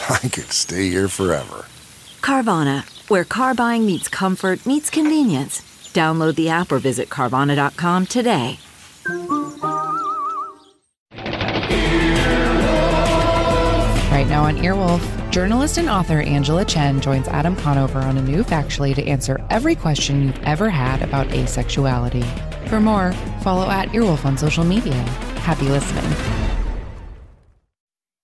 [0.08, 1.66] I could stay here forever.
[2.20, 5.60] Carvana, where car buying meets comfort, meets convenience.
[5.92, 8.58] Download the app or visit Carvana.com today.
[14.10, 18.44] Right now on Earwolf, journalist and author Angela Chen joins Adam Conover on a new
[18.44, 22.24] Factually to answer every question you've ever had about asexuality.
[22.68, 24.94] For more, follow at Earwolf on social media.
[25.40, 26.59] Happy listening.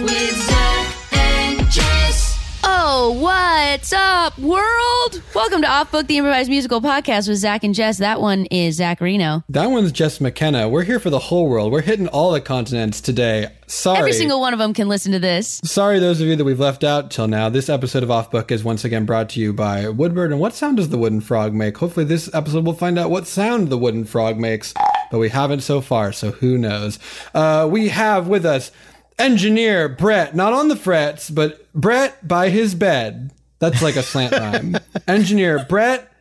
[0.00, 2.60] with Zach and Jess.
[2.64, 5.22] Oh, what's up, world?
[5.34, 7.98] Welcome to Off Book, the improvised musical podcast with Zach and Jess.
[7.98, 9.44] That one is Zach Reno.
[9.48, 10.68] That one's Jess McKenna.
[10.68, 11.70] We're here for the whole world.
[11.70, 13.52] We're hitting all the continents today.
[13.66, 13.98] Sorry.
[13.98, 15.60] Every single one of them can listen to this.
[15.64, 17.48] Sorry, those of you that we've left out till now.
[17.48, 20.32] This episode of Off Book is once again brought to you by Woodbird.
[20.32, 21.78] And what sound does the wooden frog make?
[21.78, 24.74] Hopefully, this episode we'll find out what sound the wooden frog makes,
[25.12, 26.98] but we haven't so far, so who knows?
[27.32, 28.72] Uh, we have with us
[29.18, 33.30] engineer Brett, not on the frets, but Brett by his bed.
[33.58, 34.76] That's like a slant rhyme.
[35.08, 36.12] engineer Brett,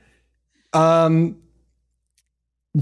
[0.74, 1.38] um,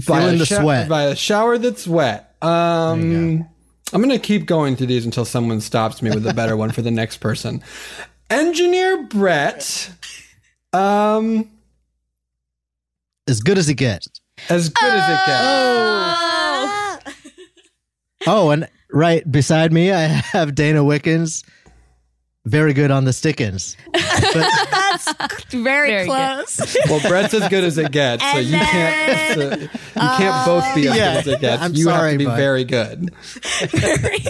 [0.06, 0.88] by a the sho- sweat.
[0.88, 2.34] by a shower that's wet.
[2.42, 3.48] Um,
[3.92, 6.82] I'm gonna keep going through these until someone stops me with a better one for
[6.82, 7.62] the next person.
[8.30, 9.90] Engineer Brett,
[10.72, 11.50] um,
[13.28, 14.08] As good as it gets.
[14.48, 15.42] as good as it gets.
[15.44, 16.98] Oh.
[18.26, 21.44] Oh, and right beside me, I have Dana Wickens.
[22.44, 23.76] Very good on the stickins.
[23.92, 24.50] But
[25.50, 26.08] Very, Very good.
[26.08, 26.76] close.
[26.88, 29.34] Well, Brett's as good as it gets, so And you can't.
[29.34, 29.68] so you
[30.18, 31.62] can't both be as Yeah, good as it gets.
[31.62, 32.36] I'm you have sorry, to be bud.
[32.36, 33.10] very good.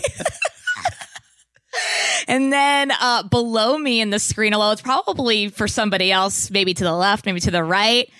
[2.28, 6.74] and then uh, below me in the screen, although it's probably for somebody else, maybe
[6.74, 8.10] to the left, maybe to the right,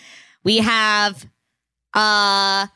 [0.44, 1.26] we have
[1.94, 2.66] uh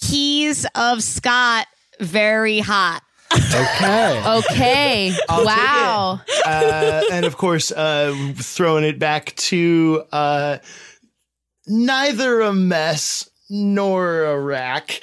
[0.00, 1.66] keys of Scott
[2.00, 3.02] very hot.
[3.32, 4.22] Okay.
[4.26, 5.12] Okay.
[5.28, 6.20] I'll wow.
[6.44, 10.58] uh, and of course, uh, throwing it back to uh,
[11.66, 15.00] neither a mess nor a rack.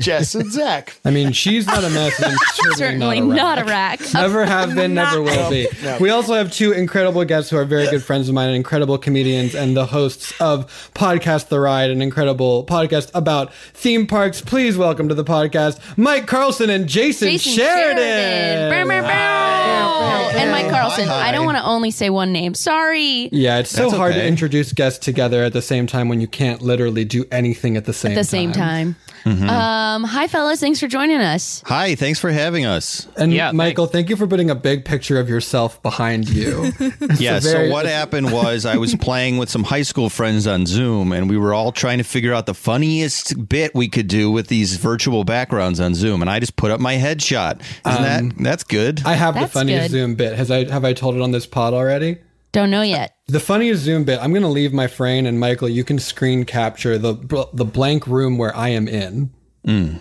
[0.00, 0.98] Jess and Zach.
[1.04, 4.00] I mean, she's not a mess, and certainly, Certainly not not a a rack.
[4.14, 5.68] Never have been, never will be.
[6.00, 8.98] We also have two incredible guests who are very good friends of mine and incredible
[8.98, 14.40] comedians and the hosts of Podcast The Ride, an incredible podcast about theme parks.
[14.40, 17.96] Please welcome to the podcast Mike Carlson and Jason, Jason Sheridan.
[17.96, 18.88] Sheridan.
[18.88, 20.30] Bow, bow, bow.
[20.38, 21.08] And Mike Carlson.
[21.08, 22.54] I don't want to only say one name.
[22.54, 23.28] Sorry.
[23.32, 26.26] Yeah, it's so That's hard to introduce guests together at the same time when you
[26.26, 28.18] can't literally do anything at the same time.
[28.18, 28.96] At the same time.
[29.26, 29.48] Mm-hmm.
[29.50, 30.60] Um, hi, fellas.
[30.60, 31.62] Thanks for joining us.
[31.66, 33.08] Hi, thanks for having us.
[33.16, 36.72] And Yeah, Michael, thank you for putting a big picture of yourself behind you.
[37.18, 40.64] Yeah, very- so what happened was I was playing with some high school friends on
[40.66, 44.30] Zoom and we were all trying to figure out the funniest bit we could do
[44.30, 47.60] with these virtual backgrounds on Zoom and I just put up my headshot.
[47.86, 48.02] Isn't
[48.36, 49.02] that that's good?
[49.04, 49.90] I have the funniest good.
[49.90, 50.34] Zoom bit.
[50.36, 52.18] Has I have I told it on this pod already?
[52.52, 53.15] Don't know yet.
[53.28, 54.20] The funniest Zoom bit.
[54.22, 57.14] I'm going to leave my frame, and Michael, you can screen capture the
[57.52, 59.30] the blank room where I am in.
[59.66, 60.00] Mm.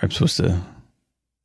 [0.00, 0.60] I'm supposed to.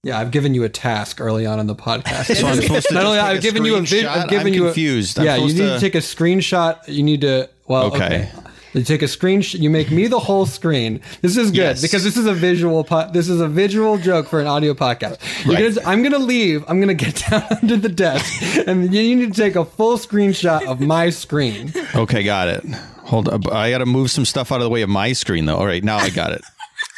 [0.04, 2.34] Yeah, I've given you a task early on in the podcast.
[2.38, 4.64] So I'm supposed to Not only I've given you a vid- I've given I'm you
[4.66, 5.20] confused.
[5.20, 6.88] A, yeah, you need to to- take a screenshot.
[6.88, 7.50] You need to.
[7.68, 8.30] Well, okay.
[8.34, 8.49] Okay.
[8.74, 9.60] You take a screenshot.
[9.60, 11.02] You make me the whole screen.
[11.22, 11.82] This is good Yes.
[11.82, 12.84] because this is a visual.
[12.84, 15.18] Po- this is a visual joke for an audio podcast.
[15.48, 15.74] Right.
[15.76, 16.64] gonna- I'm gonna leave.
[16.68, 20.66] I'm gonna get down under the desk, and you need to take a full screenshot
[20.68, 21.74] of my screen.
[21.96, 22.64] Okay, got it.
[23.06, 23.52] Hold up.
[23.52, 25.58] I got to move some stuff out of the way of my screen, though.
[25.58, 26.42] All right, now I got it.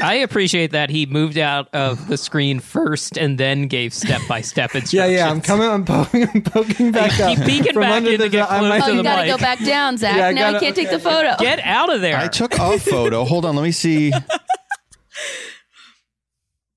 [0.04, 4.42] I appreciate that he moved out of the screen first and then gave step by
[4.42, 4.94] step instructions.
[4.94, 5.30] Yeah, yeah.
[5.32, 5.68] I'm coming.
[5.70, 6.28] I'm poking.
[6.34, 7.36] I'm poking back up.
[7.38, 9.04] Keep peeking from back under in to the- get close might- to Oh, you the
[9.04, 9.32] gotta mic.
[9.32, 10.18] go back down, Zach.
[10.18, 11.36] Yeah, I now you gotta- can't take the photo.
[11.40, 12.18] Get out of there.
[12.18, 13.24] I took a photo.
[13.26, 14.12] Hold on, let me see.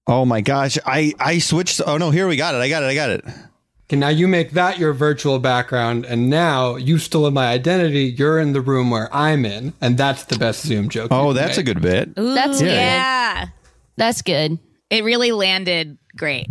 [0.06, 1.80] Oh my gosh, I I switched.
[1.86, 2.58] Oh no, here we got it.
[2.58, 2.86] I got it.
[2.86, 3.24] I got it.
[3.84, 8.14] Okay, now you make that your virtual background, and now you still have my identity.
[8.16, 11.08] You're in the room where I'm in, and that's the best Zoom joke.
[11.10, 12.14] Oh, you can that's a good bit.
[12.14, 12.72] That's Ooh, good.
[12.72, 13.46] yeah.
[13.96, 14.58] That's good.
[14.90, 16.46] It really landed great.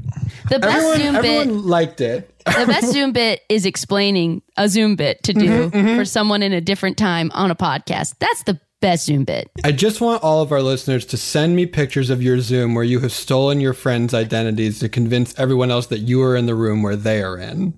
[0.49, 1.55] The best Everyone, Zoom everyone bit.
[1.65, 2.29] liked it.
[2.45, 6.53] The best Zoom bit is explaining a Zoom bit to do Mm-hmm, for someone in
[6.53, 8.15] a different time on a podcast.
[8.19, 9.49] That's the best Zoom bit.
[9.63, 12.83] I just want all of our listeners to send me pictures of your Zoom where
[12.83, 16.53] you have stolen your friends' identities to convince everyone else that you are in the
[16.53, 17.73] room where they are in.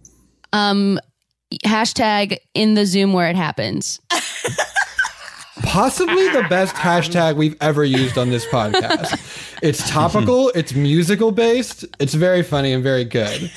[0.52, 1.00] Um,
[1.64, 4.02] hashtag in the Zoom where it happens.
[5.64, 9.42] Possibly the best hashtag we've ever used on this podcast.
[9.62, 13.50] It's topical, it's musical based, it's very funny and very good.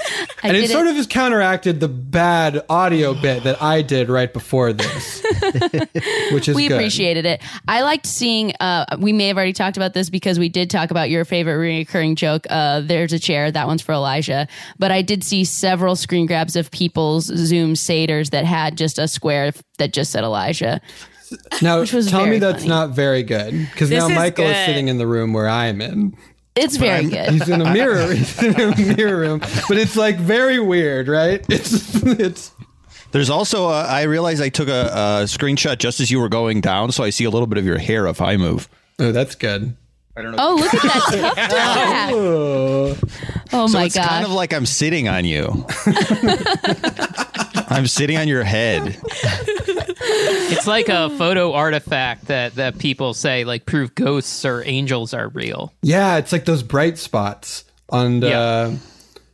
[0.43, 4.33] I and it sort of has counteracted the bad audio bit that I did right
[4.33, 5.23] before this,
[6.33, 6.77] which is we good.
[6.77, 7.43] appreciated it.
[7.67, 8.53] I liked seeing.
[8.61, 11.56] Uh, we may have already talked about this because we did talk about your favorite
[11.56, 12.47] recurring joke.
[12.49, 13.50] Uh, There's a chair.
[13.50, 14.47] That one's for Elijah.
[14.79, 19.09] But I did see several screen grabs of people's Zoom satyrs that had just a
[19.09, 20.81] square that just said Elijah.
[21.63, 22.69] Now, Which was tell me that's funny.
[22.69, 26.17] not very good because now is Michael is sitting in the room where I'm in.
[26.57, 27.31] It's very good.
[27.31, 28.13] He's in a mirror.
[28.15, 31.45] He's in a mirror room, but it's like very weird, right?
[31.51, 32.53] It's it's.
[33.13, 33.69] There's also.
[33.69, 37.05] A, I realized I took a, a screenshot just as you were going down, so
[37.05, 38.69] I see a little bit of your hair if I move.
[38.99, 39.77] Oh, that's good.
[40.17, 40.39] I don't know.
[40.41, 42.11] Oh, look at that tuft hat.
[42.13, 42.97] Oh.
[43.53, 43.87] Oh so my god!
[43.87, 44.09] it's god.
[44.09, 45.65] kind of like I'm sitting on you.
[47.69, 49.00] I'm sitting on your head.
[50.50, 55.29] It's like a photo artifact that, that people say like prove ghosts or angels are
[55.29, 55.73] real.
[55.82, 58.29] Yeah, it's like those bright spots on the.
[58.29, 58.75] Yeah.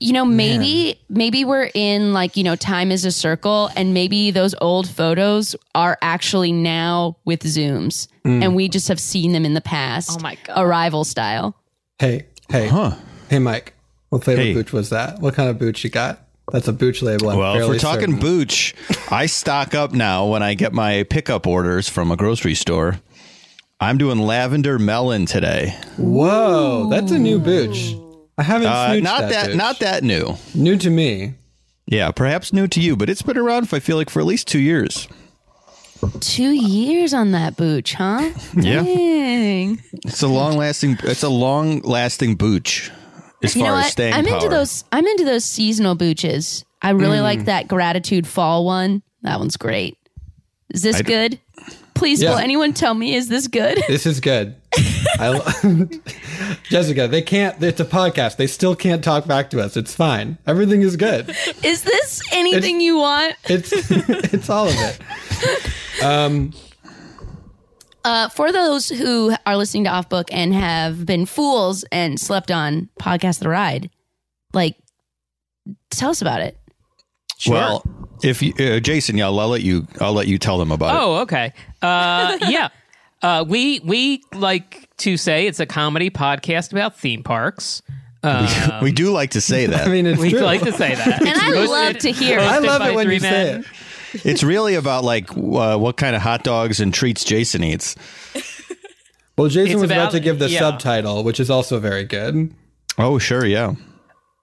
[0.00, 4.32] you know maybe maybe we're in like you know time is a circle and maybe
[4.32, 8.42] those old photos are actually now with zooms Mm.
[8.42, 10.60] and we just have seen them in the past Oh my God.
[10.60, 11.54] arrival style
[11.98, 12.96] Hey, hey, Huh.
[13.30, 13.74] hey, Mike.
[14.08, 14.54] What flavor Hey.
[14.54, 15.20] booch was that?
[15.20, 16.23] What kind of booch you got?
[16.52, 17.30] That's a booch label.
[17.30, 18.18] I'm Well, if we're talking certain.
[18.20, 18.74] booch,
[19.10, 23.00] I stock up now when I get my pickup orders from a grocery store.
[23.80, 25.76] I'm doing lavender melon today.
[25.96, 27.94] Whoa, that's a new booch.
[28.38, 30.36] I haven't Uh, not that, that, not that new.
[30.54, 31.34] new to me.
[31.86, 33.68] Yeah, perhaps new to you, but it's been around.
[33.68, 35.08] For I feel like for at least two years.
[36.20, 38.82] two years on that booch huh Yeah.
[38.82, 39.82] Dang.
[40.04, 40.98] It's a long lasting.
[41.04, 42.90] It's a long lasting booch.
[43.44, 44.34] As you far know as what staying i'm power.
[44.36, 49.38] into those i'm into those seasonal booches i really like that gratitude fall one that
[49.38, 49.96] one's great
[50.70, 51.40] is this I d- good
[51.94, 52.30] please Yeah.
[52.30, 54.56] will anyone tell me is this good This is good.
[55.20, 55.38] I,
[56.68, 57.62] Jessica, they can't.
[57.62, 58.36] It's a podcast.
[58.36, 59.76] They still can't talk back to us.
[59.76, 60.38] It's fine.
[60.46, 61.28] Everything is good.
[61.62, 66.02] is this anything you want It's it's all of it.
[66.04, 66.52] Um,
[68.04, 72.50] Uh, for those who are listening to Off Book and have been fools and slept
[72.50, 73.88] on Podcast The Ride,
[74.52, 74.76] like,
[75.90, 76.58] tell us about it.
[77.48, 77.82] Well,
[78.22, 79.86] if you, uh, Jason, yeah, I'll let you.
[80.00, 80.98] I'll let you tell them about it.
[81.02, 81.52] Oh, okay.
[81.82, 82.68] Uh, yeah.
[83.22, 87.82] Uh, we we like to say it's a comedy podcast about theme parks.
[88.22, 88.82] Um, it.
[88.82, 89.86] we do like to say that.
[89.86, 90.40] I mean, it's we true.
[90.40, 91.20] like to say that.
[91.20, 92.42] And I Hosted- love to hear it.
[92.44, 93.66] I love it when three you say it.
[94.24, 97.96] it's really about like uh, what kind of hot dogs and treats Jason eats.
[99.36, 100.60] Well, Jason It's was about, about- to give the yeah.
[100.60, 102.54] subtitle, which is also very good.
[102.98, 103.74] Oh, sure, yeah.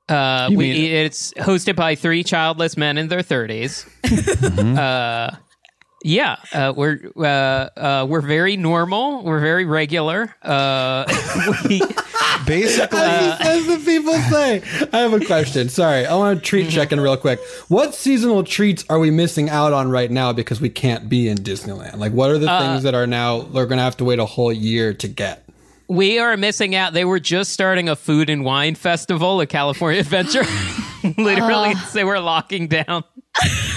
[0.10, 3.88] Uh, we, mean- it's hosted by three childless men in their 30s.
[4.78, 5.36] uh,
[6.03, 9.24] yeah, uh, we're uh, uh, we're very normal.
[9.24, 10.34] We're very regular.
[10.41, 11.05] Uh,
[11.70, 11.81] we,
[12.46, 14.63] Basically, As the people say.
[14.91, 15.70] I have a question.
[15.70, 16.70] Sorry, I want to treat Mm-hmm.
[16.75, 17.39] check in real quick.
[17.67, 21.38] What seasonal treats are we missing out on right now because we can't be in
[21.38, 21.98] Disneyland?
[21.98, 24.17] Like, what are the Uh, things that are now we're going to have to wait
[24.20, 25.46] a whole year to get?
[25.88, 26.93] we are missing out.
[26.93, 30.43] They were just starting a food and wine festival at California Adventure.
[31.17, 31.91] Literally, Oh.
[31.93, 33.03] they were locking down.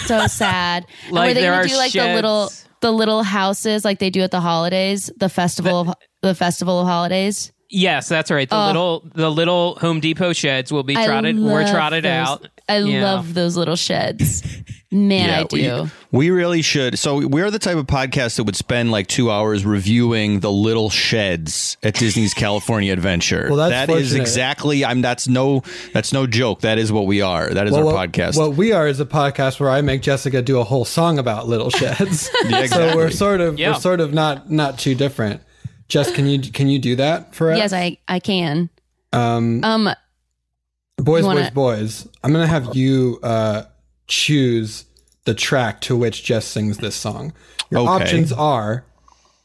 [0.06, 0.86] So sad.
[1.10, 4.30] Like, were they gonna do like the little the little houses like they do at
[4.30, 7.52] the holidays, the festival of the festival of holidays?
[7.74, 8.48] Yes, that's right.
[8.48, 8.66] The Oh.
[8.66, 11.38] little the little Home Depot sheds will be trotted.
[11.38, 12.48] We're trotted those- out.
[12.68, 13.02] I Yeah.
[13.04, 14.42] love those little sheds.
[14.90, 15.90] Man, I do.
[16.12, 16.98] We, we really should.
[17.00, 20.88] So we're the type of podcast that would spend like two hours reviewing the little
[20.88, 23.48] sheds at Disney's California Adventure.
[23.50, 24.84] Well, that's That is exactly.
[24.84, 25.02] I'm.
[25.02, 25.62] That's no.
[25.92, 26.60] That's no joke.
[26.60, 27.50] That is what we are.
[27.50, 28.38] That is Well, our what, podcast.
[28.38, 31.48] What we are is a podcast where I make Jessica do a whole song about
[31.48, 32.30] little sheds.
[32.48, 33.72] Yeah, So we're sort of Yeah.
[33.72, 35.40] we're sort of not not too different.
[35.94, 37.56] Jess, can you can you do that for us?
[37.58, 38.68] Yes, I I can.
[39.12, 39.88] Um, Um,
[40.96, 42.08] boys, wanna- boys, boys.
[42.24, 43.62] I'm gonna have you uh,
[44.08, 44.86] choose
[45.24, 47.32] the track to which Jess sings this song.
[47.70, 47.90] Your Okay.
[47.90, 48.84] options are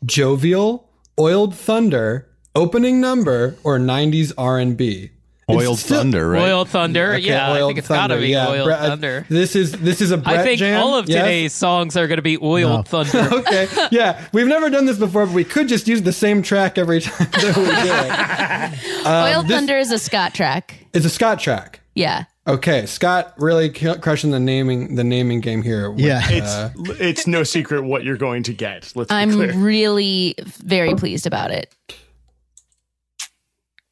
[0.03, 0.89] jovial,
[1.19, 5.11] oiled thunder, opening number, or '90s R&B.
[5.49, 6.43] It's Oiled still- Thunder, right?
[6.43, 7.13] Oil Thunder.
[7.13, 8.47] Okay, yeah, I think it's got to be yeah.
[8.49, 9.25] Oil Brett, I- Thunder.
[9.29, 10.81] This is this is a Brett I think jam.
[10.81, 11.21] all of Yes?
[11.23, 13.17] today's songs are going to be Oiled Thunder.
[13.39, 13.67] okay.
[13.91, 17.01] Yeah, we've never done this before, but we could just use the same track every
[17.01, 18.99] time that we do it.
[19.05, 20.85] Um, Oil this Thunder is a Scott track.
[20.93, 21.79] is a Scott track.
[21.95, 22.25] Yeah.
[22.47, 25.89] Okay, Scott really crushing the naming the naming game here.
[25.91, 26.21] with, Yeah.
[26.29, 28.91] It's uh, it's no secret what you're going to get.
[28.95, 29.53] Let's I'm clear.
[29.53, 31.73] really very pleased about it.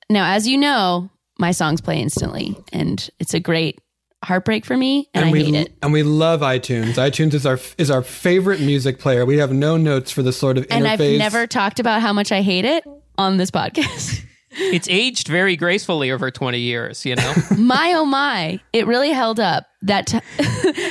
[0.09, 3.79] Now, as you know, my songs play instantly, and it's a great
[4.23, 5.73] heartbreak for me, and, I we hate it.
[5.81, 6.95] and we love iTunes.
[6.95, 9.25] iTunes is our is our favorite music player.
[9.25, 10.75] We have no notes for the sort of interface.
[10.75, 12.83] And I've never talked about how much I hate it
[13.17, 14.23] on this podcast.
[14.51, 17.33] it's aged very gracefully over 20 years, you know?
[17.57, 19.67] my oh my, it really held up.
[19.83, 20.19] That t-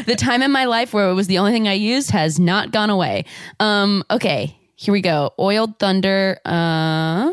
[0.06, 2.70] the time in my life where it was the only thing I used has not
[2.70, 3.24] gone away.
[3.58, 5.32] Um, okay, here we go.
[5.38, 6.38] Oiled Thunder.
[6.44, 7.32] Uh,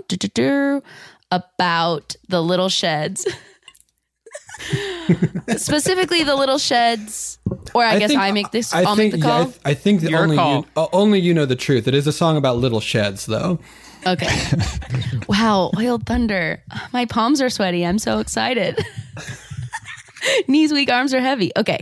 [1.34, 3.25] about the little sheds.
[5.58, 7.38] Specifically, the little sheds,
[7.74, 8.74] or I, guess think- I make this.
[8.74, 9.46] I I'll think make the yeah, I call.
[9.52, 10.60] th- I, think that Your only call.
[10.60, 11.88] you uh, only you know the truth.
[11.88, 13.60] It is a song about little sheds, though.
[14.06, 14.28] Okay.
[15.28, 16.62] wow, oiled thunder.
[16.92, 17.86] My palms are sweaty.
[17.86, 18.78] I'm so excited.
[20.48, 21.52] Knees weak, arms are heavy.
[21.58, 21.80] Okay.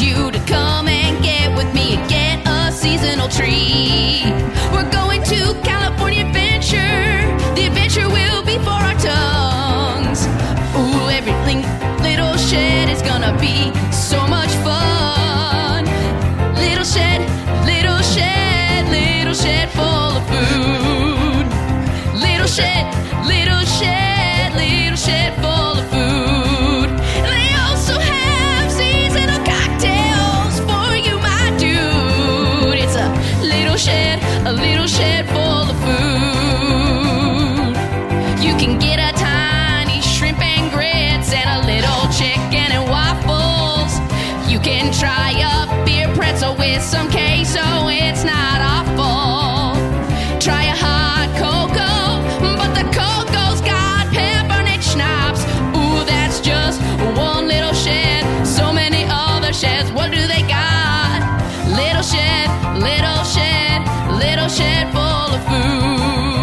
[0.00, 4.24] You to come and get with me and get a seasonal treat.
[4.72, 7.22] We're going to California Adventure.
[7.54, 10.26] The adventure will be for our tongues.
[10.74, 11.62] Ooh, everything
[12.02, 15.84] little shed is gonna be so much fun.
[16.56, 17.20] Little shed,
[17.64, 21.46] little shed, little shed full of food.
[22.20, 22.84] Little shed,
[23.28, 25.63] little shed, little shed full
[46.74, 49.78] with some queso, it's not awful.
[50.40, 52.18] Try a hot cocoa,
[52.58, 55.42] but the cocoa's got peppermint schnapps.
[55.78, 56.80] Ooh, that's just
[57.16, 58.22] one little shed.
[58.46, 61.20] So many other sheds, what do they got?
[61.80, 62.48] Little shed,
[62.88, 63.78] little shed,
[64.18, 66.33] little shed full of food.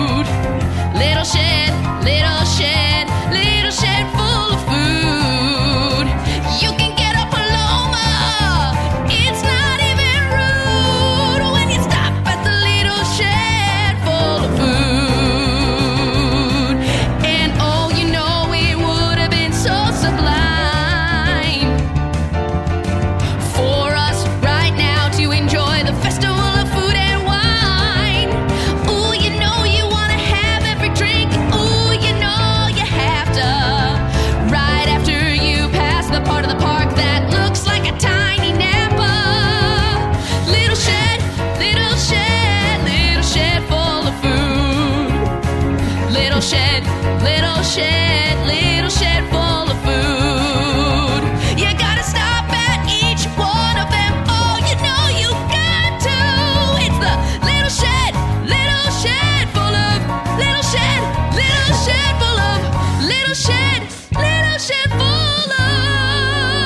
[63.46, 63.82] Shed,
[64.14, 66.62] little shed full of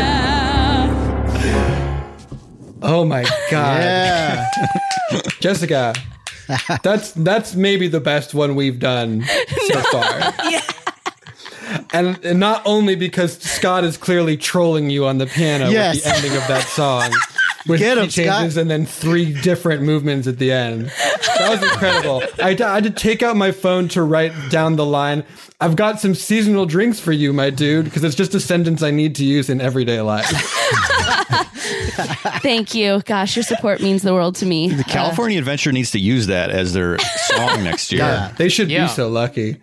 [0.02, 0.88] Yeah.
[2.82, 3.80] Oh my god.
[3.82, 4.50] Yeah.
[5.40, 5.94] Jessica.
[6.84, 9.24] That's that's maybe the best one we've done
[9.68, 10.34] so far.
[11.94, 15.96] And, and not only because Scott is clearly trolling you on the piano Yes.
[15.96, 17.12] with the ending of that song.
[17.68, 18.62] With Get him, changes Scott.
[18.62, 20.88] and then three different movements at the end.
[21.38, 22.24] That was incredible.
[22.44, 25.24] I, had to- I had to take out my phone to write down the line.
[25.60, 28.90] I've got some seasonal drinks for you, my dude, because it's just a sentence I
[28.90, 30.26] need to use in everyday life.
[32.42, 33.02] Thank you.
[33.06, 34.70] Gosh, your support means the world to me.
[34.70, 38.02] The uh, California Adventure needs to use that as their song next year.
[38.06, 38.88] Yeah, they should Yeah.
[38.88, 39.58] be so lucky.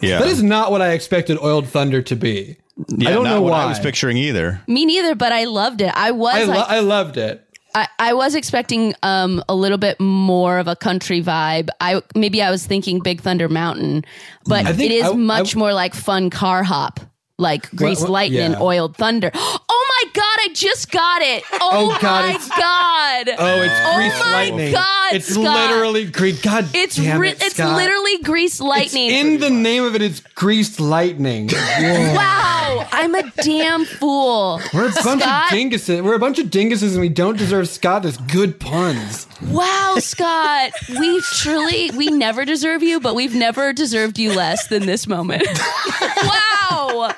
[0.00, 0.18] Yeah.
[0.18, 2.56] That is not what I expected Oiled Thunder to be.
[2.88, 3.62] Yeah, I don't not know what why.
[3.64, 4.60] I was picturing either.
[4.66, 5.92] Me neither, but I loved it.
[5.94, 7.46] I was I, lo- like, I loved it.
[7.74, 11.68] I, I was expecting um, a little bit more of a country vibe.
[11.80, 14.04] I maybe I was thinking Big Thunder Mountain,
[14.46, 17.00] but it is I- much I- more like fun car hop,
[17.38, 18.60] like Grease what- Lightning, yeah.
[18.60, 19.30] Oiled Thunder.
[19.74, 21.44] Oh my god, I just got it!
[21.54, 23.28] Oh, Oh, God, my it's- god!
[23.38, 24.72] Oh, it's Oh Grease my Lightning.
[24.72, 25.42] God, it's Scott.
[25.44, 26.42] literally Grease.
[26.42, 27.76] God it's damn ri- it, it's Scott.
[27.76, 29.10] literally Grease It's Lightning.
[29.10, 30.02] in the name of it.
[30.02, 31.48] It's Greased Lightning.
[31.50, 31.58] Whoa.
[32.14, 34.60] wow, I'm a damn fool.
[34.74, 35.52] We're a bunch Scott?
[35.52, 36.02] of dinguses.
[36.02, 39.26] We're a bunch of dinguses, and we don't deserve Scott as good puns.
[39.48, 44.86] Wow, Scott, we truly we never deserve you, but we've never deserved you less than
[44.86, 45.46] this moment.
[46.22, 47.14] wow.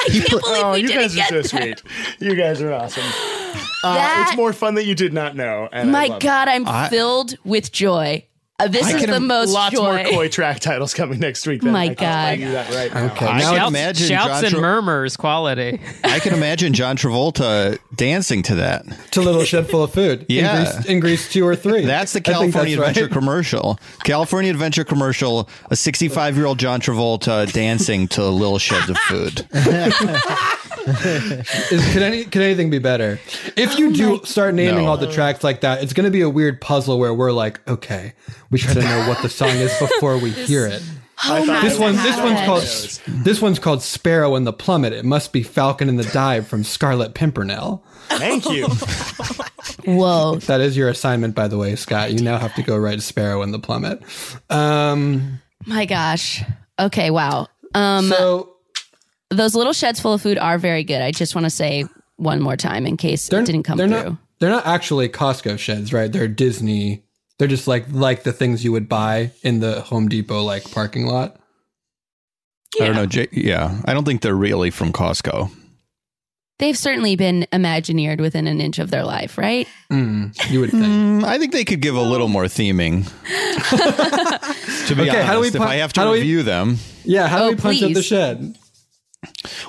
[0.00, 1.80] I can't believe Oh, we you didn't guys are so that.
[1.80, 1.82] sweet.
[2.20, 3.02] You guys are awesome.
[3.84, 5.68] Uh, That- it's more fun that you did not know.
[5.72, 6.22] And I My love it.
[6.22, 8.24] God, I'm I- filled with joy.
[8.60, 9.82] Uh, this I is can the most lots joy.
[9.84, 11.62] more coy track titles coming next week.
[11.62, 11.72] Ben.
[11.72, 12.38] My I can tell God.
[12.40, 13.12] you that right now.
[13.12, 15.80] Okay, I now can Shouts, imagine shouts John and Tra- murmurs quality.
[16.02, 18.84] I can imagine John Travolta dancing to that.
[19.12, 20.26] to Little Shed Full of Food.
[20.28, 20.58] Yeah.
[20.58, 21.84] in Greece, in Grease two or three.
[21.84, 23.12] That's the California that's Adventure right.
[23.12, 23.78] commercial.
[24.02, 25.48] California Adventure commercial.
[25.70, 29.46] A 65 year old John Travolta dancing to Little Sheds of Food.
[31.70, 33.18] Is, could any could anything be better?
[33.56, 34.90] If you do start naming No.
[34.90, 37.66] all the tracks like that, it's going to be a weird puzzle where we're like,
[37.68, 38.14] okay,
[38.50, 40.82] we try to know what the song is before we hear it.
[41.24, 42.46] Oh my This one, this one's God.
[42.46, 42.62] called
[43.24, 44.92] this one's called Sparrow and the Plummet.
[44.92, 47.84] It must be Falcon and the Dive from Scarlet Pimpernel.
[48.08, 48.68] Thank you.
[49.84, 50.36] Whoa.
[50.46, 52.12] That is your assignment, by the way, Scott.
[52.12, 54.00] You now have to go write Sparrow and the Plummet.
[54.50, 56.42] Um, My gosh.
[56.78, 57.48] Okay, wow.
[57.74, 58.54] Um, so
[59.30, 61.02] those little sheds full of food are very good.
[61.02, 61.84] I just want to say
[62.16, 64.02] one more time in case they're it didn't come they're through.
[64.10, 66.10] not they're not actually Costco sheds, right?
[66.10, 67.02] They're Disney.
[67.38, 71.06] They're just like like the things you would buy in the Home Depot like parking
[71.06, 71.36] lot.
[72.80, 73.06] I don't know.
[73.06, 73.80] J- yeah.
[73.86, 75.50] I don't think they're really from Costco.
[76.58, 79.68] They've certainly been imagineered within an inch of their life, right?
[79.92, 80.84] Mm, you would think.
[80.84, 83.04] Mm, I think they could give a little more theming.
[84.88, 86.42] to be Okay, honest, how do we if I have to how do we- review
[86.42, 86.78] them.
[87.04, 88.56] Yeah, how do Oh, we punch up the shed?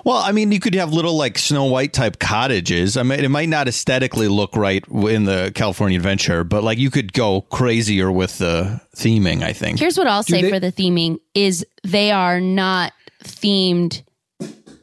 [0.06, 2.98] Well, I mean, you could have little like Snow White type cottages.
[2.98, 6.92] I mean, it might not aesthetically look right in the California Adventure, but like you
[6.92, 9.44] could go crazier with the theming.
[9.44, 9.80] I think.
[9.80, 14.04] Here's what I'll Do say they- for the theming is they are not themed.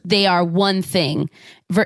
[0.05, 1.29] They are one thing.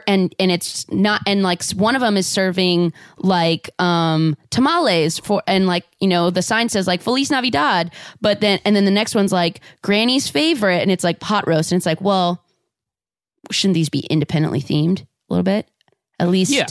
[0.07, 5.41] And and it's not and like one of them is serving like um tamales for
[5.47, 7.91] and like you know the sign says like Feliz Navidad
[8.21, 11.71] but then and then the next one's like Granny's favorite and it's like pot roast
[11.71, 12.43] and it's like well
[13.51, 15.67] shouldn't these be independently themed a little bit
[16.19, 16.65] at least Yeah.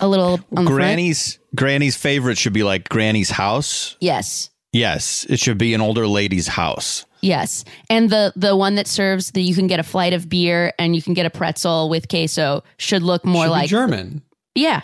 [0.00, 0.68] A little on the front?
[0.68, 3.96] Granny's Granny's favorite should be like Granny's house.
[4.00, 7.06] yes Yes, it should be an older lady's house.
[7.22, 10.74] Yes, and the the one that serves that you can get a flight of beer
[10.78, 14.22] and you can get a pretzel with queso should look more Should be like German.
[14.54, 14.82] yeah.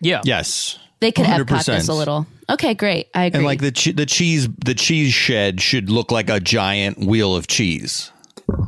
[0.00, 0.22] Yeah.
[0.24, 0.78] Yes.
[1.00, 1.66] They could have 100%.
[1.66, 2.26] this a little.
[2.48, 3.08] Okay, great.
[3.14, 3.38] I agree.
[3.38, 7.36] And like the che- the cheese the cheese shed should look like a giant wheel
[7.36, 8.10] of cheese.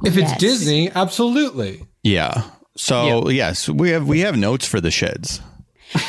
[0.05, 0.39] If it's Yes.
[0.39, 1.87] Disney, absolutely.
[2.03, 2.43] Yeah.
[2.77, 5.41] So yes, we have we have notes for the sheds.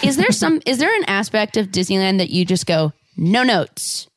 [0.04, 4.08] is there some is there an aspect of Disneyland that you just go no notes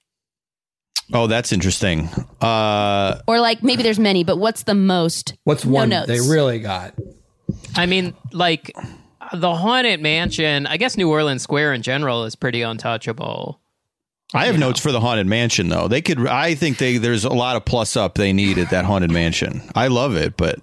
[1.13, 2.09] Oh, that's interesting.
[2.41, 5.35] Uh, or like maybe there's many, but what's the most?
[5.45, 6.09] What's No one notes.
[6.09, 6.95] they really got?
[7.77, 8.75] I mean, like
[9.33, 13.61] the Haunted Mansion, I guess New Orleans Square in general is pretty untouchable.
[14.35, 15.89] I have notes for the haunted mansion though.
[15.89, 16.27] They could.
[16.27, 19.63] I think they there's a lot of plus up they need at that haunted mansion.
[19.75, 20.61] I love it, but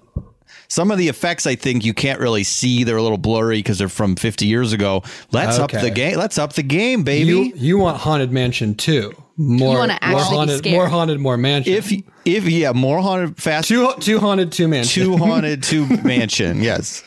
[0.68, 2.84] some of the effects I think you can't really see.
[2.84, 5.02] They're a little blurry because they're from 50 years ago.
[5.32, 6.18] Let's up the game.
[6.18, 7.28] Let's up the game, baby.
[7.28, 9.12] You you want Haunted Mansion too?
[9.38, 11.72] More, wanna more actually be haunted, more haunted, more mansion.
[11.72, 11.90] if
[12.26, 13.66] if yeah, more haunted fast.
[13.68, 15.04] two two haunted, two mansion.
[15.04, 16.62] Two haunted, two mansion.
[16.62, 17.02] Yes.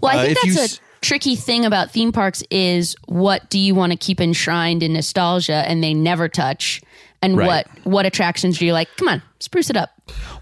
[0.00, 2.94] Well, I Uh, think if you that's s- a tricky thing about theme parks is
[3.06, 6.82] what do you want to keep enshrined in nostalgia and they never touch
[7.22, 7.46] and Right.
[7.46, 8.88] what what attractions do you like?
[8.98, 9.90] Come on, spruce it up.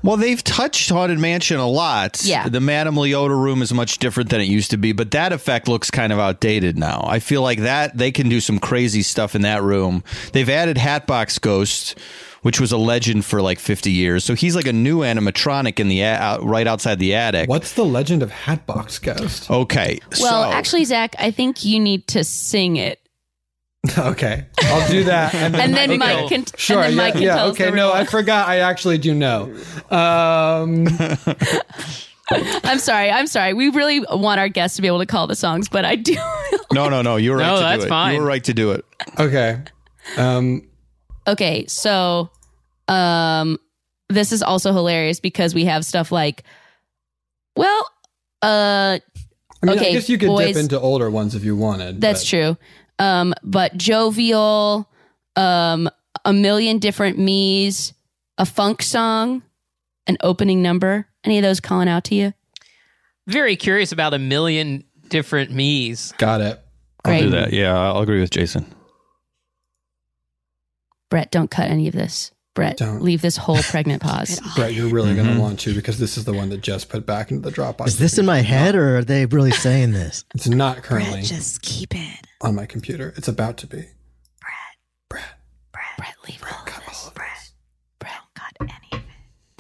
[0.03, 2.23] Well, they've touched Haunted Mansion a lot.
[2.25, 2.49] Yeah.
[2.49, 5.69] The Madame Leota room is much different than it used to be, but that effect
[5.69, 7.05] looks kind of outdated now.
[7.09, 10.05] I feel like that they can do some crazy stuff in that room.
[10.33, 11.97] They've added Hatbox Ghost,
[12.47, 14.23] which was a legend for like 50 years.
[14.25, 17.49] So he's like a new animatronic in the a- out, right outside the attic.
[17.49, 19.51] What's the legend of Hatbox Ghost?
[19.51, 19.99] Okay.
[20.21, 23.01] Well, so, actually, Zach, I think you need to sing it.
[23.99, 25.35] okay, I'll do that.
[25.35, 25.99] And then, And then okay.
[25.99, 28.47] Mike can- and Sure, then yeah, Mike can yeah, tell okay, no, I forgot.
[28.49, 29.53] I actually do know.
[29.91, 30.87] Um,
[32.31, 33.11] I'm sorry.
[33.11, 33.55] I'm sorry.
[33.55, 36.15] We really want our guests to be able to call the songs, but I do.
[36.73, 37.17] no, no, no.
[37.17, 37.89] You're right No, to that's do it.
[37.89, 38.15] fine.
[38.15, 38.85] You're right to do it.
[39.19, 39.63] okay.
[40.17, 40.63] Um,
[41.27, 42.31] okay, so
[42.89, 43.59] um
[44.09, 46.45] this is also hilarious because we have stuff like
[47.57, 47.87] well,
[48.43, 48.99] uh
[49.63, 52.01] I mean, Okay, I guess you could boys- dip into older ones if you wanted.
[52.01, 52.57] that's but- true.
[52.99, 54.89] Um but jovial,
[55.37, 55.89] um
[56.25, 57.93] a million different me's,
[58.39, 59.43] a funk song,
[60.07, 61.07] an opening number.
[61.25, 62.33] Any of those calling out to you?
[63.27, 66.13] Very curious about a million different me's.
[66.19, 66.61] Got it.
[67.05, 67.53] I'll do that.
[67.53, 68.67] Yeah, I'll agree with Jason.
[71.11, 72.33] Brett, don't cut any of this.
[72.55, 73.03] Brett, Don't.
[73.03, 74.41] leave this whole pregnant pause.
[74.57, 75.37] Brett, you're really going Mm-hmm.
[75.37, 77.87] to want to because this is the one that Jess put back into the Dropbox.
[77.89, 80.25] Is this in my head or are they really saying this?
[80.35, 82.27] It's not currently Just keep it.
[82.41, 83.13] on my computer.
[83.19, 83.85] It's about to be.
[85.11, 87.11] Brett, leave all of this.
[87.15, 87.51] Brett.
[87.99, 89.05] Brett, Got any of it.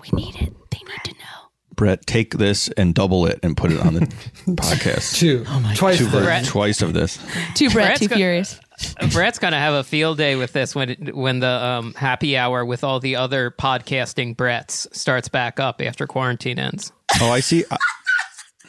[0.02, 0.52] we need it.
[0.70, 1.50] They need to know.
[1.74, 4.00] Brett, take this and double it and put it on the
[4.46, 5.16] podcast.
[5.16, 5.44] Two.
[5.76, 6.44] twice Two Brett.
[6.46, 7.18] twice of this.
[7.54, 8.58] Too Brett, Brett's too furious.
[9.12, 12.64] Brett's gonna have a field day with this when it, when the um, happy hour
[12.64, 16.92] with all the other podcasting Bretts starts back up after quarantine ends.
[17.20, 17.64] Oh, I see.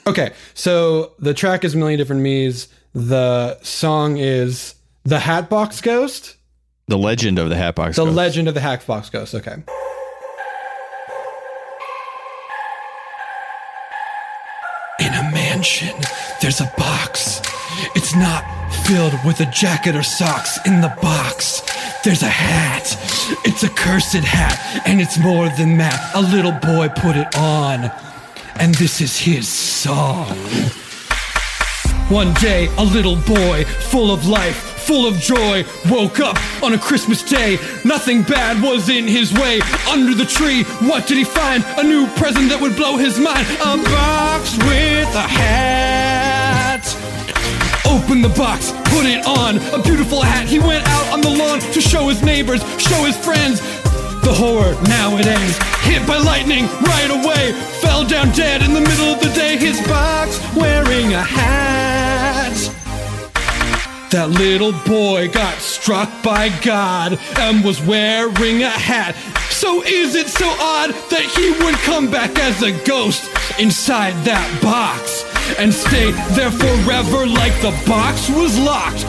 [0.08, 2.70] Okay, so the track is Million Different Me's.
[2.94, 6.38] The song is The Hatbox Ghost.
[6.88, 7.90] The legend of the Hatbox.
[7.90, 7.98] Ghost.
[7.98, 8.16] The Ghost.
[8.16, 9.36] Legend of the Hatbox Ghost.
[9.36, 9.58] Okay.
[15.58, 16.00] Mansion,
[16.40, 17.42] there's a box.
[17.96, 18.44] It's not
[18.86, 20.60] filled with a jacket or socks.
[20.68, 21.64] In the box,
[22.04, 22.96] there's a hat.
[23.44, 26.12] It's a cursed hat, and it's more than that.
[26.14, 27.92] A little boy put it on,
[28.60, 30.38] and this is his song.
[32.10, 36.80] One day, a little boy, full of life, full of joy, woke up on a
[36.80, 37.60] Christmas day.
[37.84, 39.60] Nothing bad was in his way.
[39.92, 41.62] Under the tree, what did he find?
[41.78, 43.46] A new present that would blow his mind.
[43.60, 46.88] A box with a hat.
[47.86, 49.58] Open the box, put it on.
[49.78, 50.48] A beautiful hat.
[50.48, 53.60] He went out on the lawn to show his neighbors, show his friends.
[54.24, 55.58] The horror, now it ends.
[55.84, 57.52] Hit by lightning right away.
[57.84, 59.58] Fell down dead in the middle of the day.
[59.58, 62.77] His box wearing a hat.
[64.12, 69.16] That little boy got struck by God and was wearing a hat.
[69.50, 74.48] So is it so odd that he would come back as a ghost inside that
[74.64, 75.26] box
[75.60, 79.06] and stay there forever like the box was locked?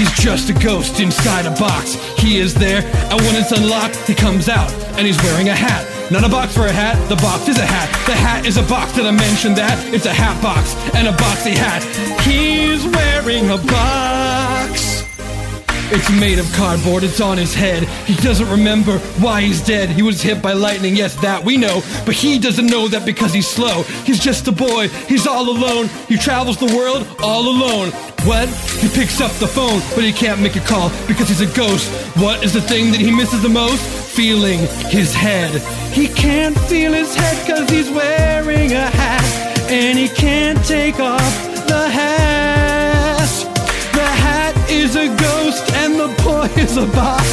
[0.00, 1.96] He's just a ghost inside a box.
[2.18, 5.84] He is there, and when it's unlocked, he comes out and he's wearing a hat.
[6.10, 7.90] Not a box for a hat, the box is a hat.
[8.06, 9.76] The hat is a box, did I mention that?
[9.92, 11.84] It's a hat box and a boxy hat.
[12.22, 14.39] He's wearing a box.
[15.92, 17.82] It's made of cardboard, it's on his head.
[18.06, 19.88] He doesn't remember why he's dead.
[19.88, 21.82] He was hit by lightning, yes, that we know.
[22.06, 23.82] But he doesn't know that because he's slow.
[24.04, 25.88] He's just a boy, he's all alone.
[26.06, 27.90] He travels the world all alone.
[28.22, 28.48] What?
[28.78, 31.90] He picks up the phone, but he can't make a call because he's a ghost.
[32.18, 33.82] What is the thing that he misses the most?
[34.14, 35.60] Feeling his head.
[35.92, 39.24] He can't feel his head because he's wearing a hat.
[39.68, 43.28] And he can't take off the hat.
[43.92, 45.69] The hat is a ghost
[46.40, 47.28] boy is a box.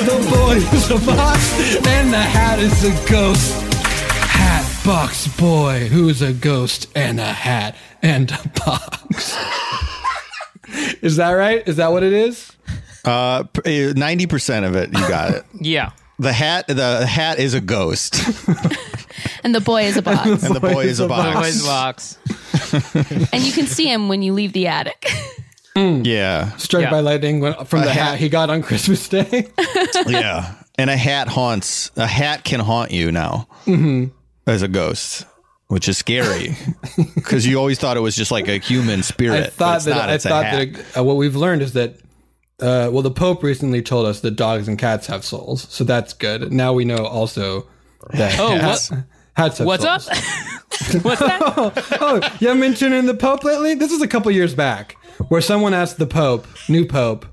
[0.00, 3.52] The boy is a box and the hat is a ghost.
[3.74, 9.36] Hat box boy who's a ghost and a hat and a box.
[11.02, 11.68] is that right?
[11.68, 12.50] Is that what it is?
[13.04, 15.44] Uh, ninety percent of it, you got it.
[15.60, 15.90] Yeah.
[16.18, 18.14] The hat, the hat is a ghost,
[19.44, 20.44] And the boy is a box.
[20.44, 21.62] and the boy is a box.
[21.62, 22.18] Box.
[23.34, 25.06] and you can see him when you leave the attic.
[25.76, 26.90] Yeah, Struck Yeah.
[26.90, 28.10] by lightning went from A the hat.
[28.12, 29.48] hat he got on Christmas Day.
[30.06, 30.54] yeah.
[30.78, 31.90] And a hat haunts.
[31.96, 33.46] A hat can haunt you now
[34.46, 35.24] as a ghost,
[35.68, 36.56] which is scary
[37.14, 39.46] because you always thought it was just like a human spirit.
[39.46, 40.72] I thought that not, I thought hat.
[40.74, 41.96] that uh, what we've learned is that
[42.60, 46.14] uh, well, the Pope recently told us that dogs and cats have souls, so that's
[46.14, 46.50] good.
[46.52, 47.66] Now we know also
[48.14, 48.90] that Oh, hats,
[49.34, 50.00] hats have What's up?
[50.00, 50.18] souls.
[51.04, 51.42] What's that?
[52.00, 53.74] oh, you haven't been tuning in the Pope lately?
[53.74, 54.96] This is a couple years back
[55.28, 57.26] where someone asked the Pope, new Pope,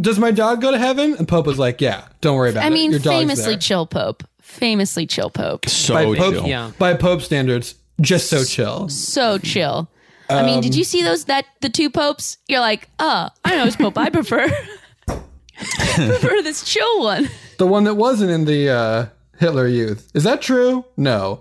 [0.00, 1.14] Does my dog go to heaven?
[1.18, 2.70] And Pope was like, Yeah, don't worry about I it.
[2.70, 4.24] I mean, Your dog's famously there." chill Pope.
[4.40, 5.68] Famously chill Pope.
[5.68, 6.46] So by Pope, chill.
[6.46, 6.72] Yeah.
[6.78, 8.88] by Pope standards, just so chill.
[8.88, 9.90] So chill.
[10.30, 12.36] I mean, Um, did you see those that the two popes?
[12.48, 14.44] You're like, oh, I know which pope I prefer.
[15.08, 17.28] I prefer this chill one.
[17.58, 19.06] The one that wasn't in the uh,
[19.38, 20.10] Hitler Youth.
[20.14, 20.84] Is that true?
[20.96, 21.40] No.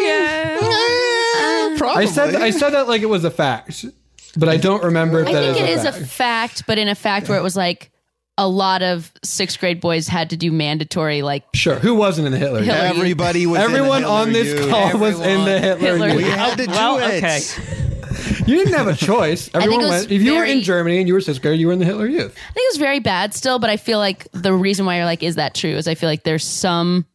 [0.00, 1.74] Yeah.
[1.98, 3.84] I said I said that like it was a fact,
[4.36, 6.06] but I don't remember if I that think it is is a a fact.
[6.10, 7.90] fact, but in a fact where it was like
[8.40, 11.74] a lot of sixth grade boys had to do mandatory like Sure.
[11.76, 12.68] Who wasn't in the Hitler Youth?
[12.70, 13.58] Everybody was.
[13.64, 14.70] in the Everyone on this Youth.
[14.70, 16.16] call was in the Hitler, Hitler Youth.
[16.18, 16.34] We Youth.
[16.34, 17.16] had to do Well, it.
[17.24, 17.40] okay.
[18.46, 19.50] You didn't have a choice.
[19.54, 20.10] Everyone went.
[20.10, 22.06] If you were in Germany and you were sixth grade, you were in the Hitler
[22.06, 22.32] Youth.
[22.48, 25.04] I think it was very bad still, but I feel like the reason why you're
[25.04, 25.70] like, is that true?
[25.76, 27.06] Is I feel like there's some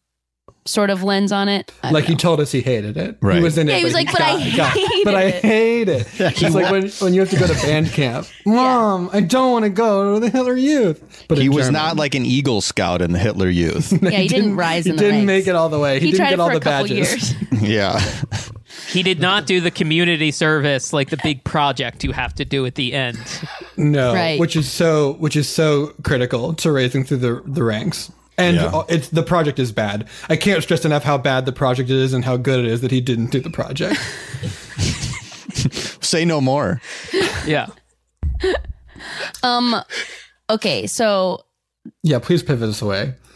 [0.66, 1.72] sort of lens on it.
[1.84, 2.18] I don't Like he know.
[2.20, 3.18] told us he hated it.
[3.22, 3.38] Right.
[3.38, 3.74] He was in it.
[3.74, 5.42] Yeah, he was like, but I got- hated But I it.
[5.44, 6.08] hate it.
[6.20, 8.28] It's like when, when you have to go to band camp.
[8.46, 11.26] Mom, I don't want to go to the Hitler Youth.
[11.28, 11.74] But He in was German.
[11.74, 13.92] not like an Eagle Scout in the Hitler Youth.
[14.02, 15.28] yeah, he didn't rise He in the didn't ranks.
[15.28, 16.00] make it all the way.
[16.00, 17.34] He, He, didn't tried get it all for the a couple badges.
[17.34, 17.62] years.
[17.62, 18.00] yeah.
[18.90, 22.66] He did not do the community service like the big project you have to do
[22.66, 23.18] at the end.
[23.78, 24.40] No, Right.
[24.40, 28.12] which is so which is so critical to raising through the the ranks.
[28.38, 28.84] And Yeah.
[28.90, 30.08] it's the project is bad.
[30.30, 32.92] I can't stress enough how bad the project is and how good it is that
[32.92, 34.00] he didn't do the project.
[36.04, 36.82] Say no more.
[37.46, 37.68] Yeah.
[39.44, 39.76] Um,
[40.50, 41.44] okay, so
[42.04, 43.16] yeah, please pivot us away.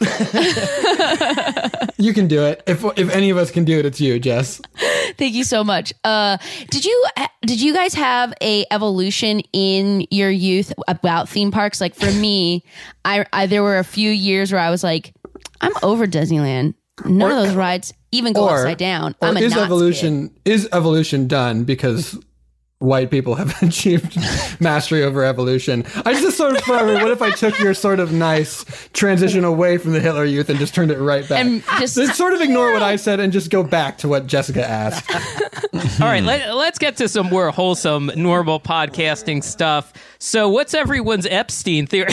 [1.98, 2.62] you can do it.
[2.66, 4.60] If if any of us can do it, it's you, Jess.
[5.18, 5.92] Thank you so much.
[6.04, 6.38] Uh,
[6.70, 7.04] did you
[7.42, 11.80] did you guys have a evolution in your youth about theme parks?
[11.80, 12.64] Like for me,
[13.04, 15.12] I, I there were a few years where I was like,
[15.60, 16.74] I'm over Disneyland.
[17.04, 19.14] None of those rides even go Or- upside down.
[19.20, 22.18] Or I'm a is Knott's evolution is evolution done because
[22.80, 24.16] white people have achieved
[24.60, 25.84] mastery over evolution?
[26.04, 29.78] I just sort of thought, what if I took your sort of nice transition away
[29.78, 31.44] from the Hitler Youth and just turned it right back?
[31.44, 34.26] And just- Then sort of ignore what I said and just go back to what
[34.26, 35.10] Jessica asked.
[36.00, 39.92] All right, let, let's get to some more wholesome, normal podcasting stuff.
[40.18, 42.12] So, what's everyone's Epstein theory?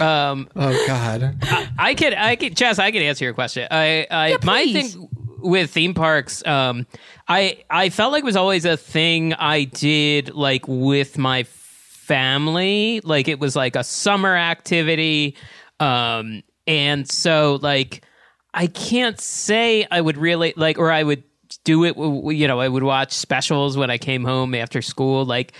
[0.00, 1.36] um, Oh God.
[1.78, 3.68] I could, I could, Jess, I could answer your question.
[3.70, 5.08] I, I, my thing
[5.44, 6.86] with theme parks, um,
[7.28, 13.00] I, I felt like it was always a thing I did like with my family.
[13.04, 15.36] Like it was like a summer activity,
[15.80, 18.04] um, and so like
[18.54, 21.24] I can't say I would really like, or I would
[21.64, 21.96] do it.
[21.96, 25.24] You know, I would watch specials when I came home after school.
[25.24, 25.52] Like,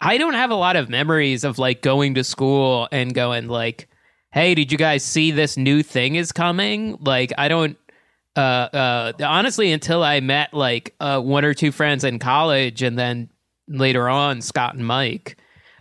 [0.00, 3.88] I don't have a lot of memories of like going to school and going like,
[4.32, 7.78] "Hey, did you guys see this new thing is coming?" Like, I don't.
[8.36, 12.98] Uh, uh, honestly, until I met like uh, one or two friends in college, and
[12.98, 13.28] then
[13.68, 15.36] later on Scott and Mike,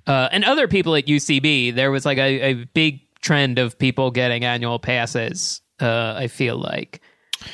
[0.07, 4.11] uh, and other people at UCB, there was like a, a big trend of people
[4.11, 5.61] getting annual passes.
[5.79, 7.01] Uh, I feel like.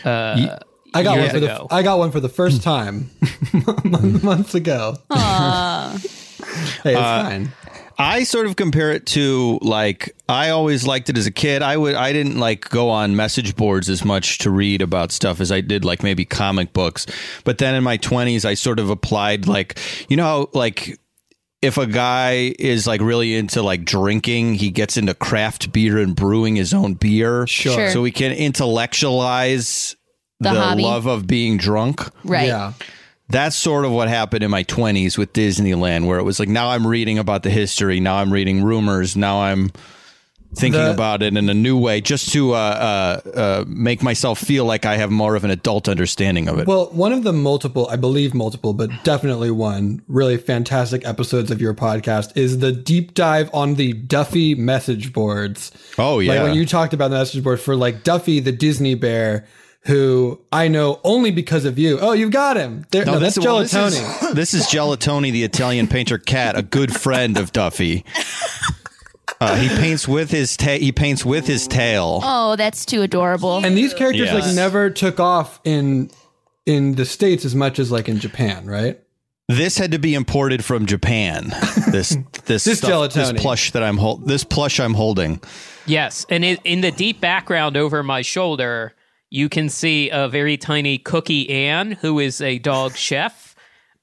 [0.03, 0.57] Uh,
[0.93, 1.67] I got one years for the.
[1.69, 3.09] I got one for the first time
[4.23, 4.95] months ago.
[5.09, 5.15] hey,
[5.93, 7.51] it's Uh, fine.
[7.99, 11.61] I sort of compare it to like I always liked it as a kid.
[11.63, 15.41] I would I didn't like go on message boards as much to read about stuff
[15.41, 17.07] as I did like maybe comic books.
[17.43, 19.79] But then in my 20s I sort of applied like
[20.09, 20.99] you know how, like
[21.63, 26.15] if a guy is like really into like drinking, he gets into craft beer and
[26.15, 27.47] brewing his own beer.
[27.47, 27.73] Sure.
[27.73, 27.89] Sure.
[27.89, 29.95] So he can intellectualize
[30.39, 32.07] The the, love of being drunk.
[32.23, 32.47] Right.
[32.47, 32.73] Yeah.
[33.29, 36.69] That's sort of what happened in my 20s with Disneyland, where it was like, now
[36.69, 37.99] I'm reading about the history.
[37.99, 39.17] Now I'm reading rumors.
[39.17, 39.71] Now I'm
[40.55, 44.39] thinking The- about it in a new way just to uh, uh, uh, make myself
[44.39, 46.67] feel like I have more of an adult understanding of it.
[46.67, 51.59] Well, one of the multiple, I believe multiple, but definitely one really fantastic episodes of
[51.59, 55.71] your podcast is the deep dive on the Duffy message boards.
[55.97, 56.31] oh, yeah.
[56.35, 59.45] Like when you talked about the message board for like Duffy, the Disney bear,
[59.87, 61.97] who I know only because of you.
[61.99, 62.85] Oh, you've got him.
[62.91, 64.27] There, no, that's well, this Gelatoni.
[64.29, 68.03] is- This is Gelatoni, the Italian painter cat, a good friend of Duffy.
[69.39, 72.21] Uh, he paints with his ta- he paints with his tail.
[72.23, 73.57] Oh, that's too adorable.
[73.63, 74.45] and these characters Yes.
[74.45, 76.09] like never took off in
[76.65, 78.99] in the states as much as like in Japan, right?
[79.47, 81.53] This had to be imported from Japan.
[81.91, 85.39] This this This stuff, this plush that I'm hold this plush I'm holding.
[85.85, 88.93] Yes, and in, in the deep background over my shoulder,
[89.29, 93.55] you can see a very tiny Cookie Ann, who is a dog chef,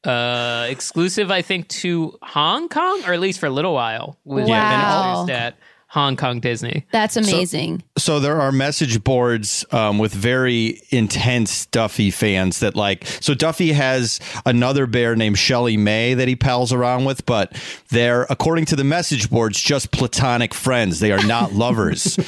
[0.04, 4.18] uh, exclusive, I think, to Hong Kong, or at least for a little while.
[4.24, 5.24] Was Wow.
[5.24, 5.56] introduced at
[5.94, 6.84] Hong Kong Disney.
[6.90, 7.84] That's amazing.
[7.96, 13.06] So there are message boards um, with very intense Duffy fans that like.
[13.20, 17.56] So Duffy has another bear named Shellie May that he pals around with, but
[17.90, 20.98] they're according to the message boards just platonic friends.
[20.98, 22.18] They are not lovers.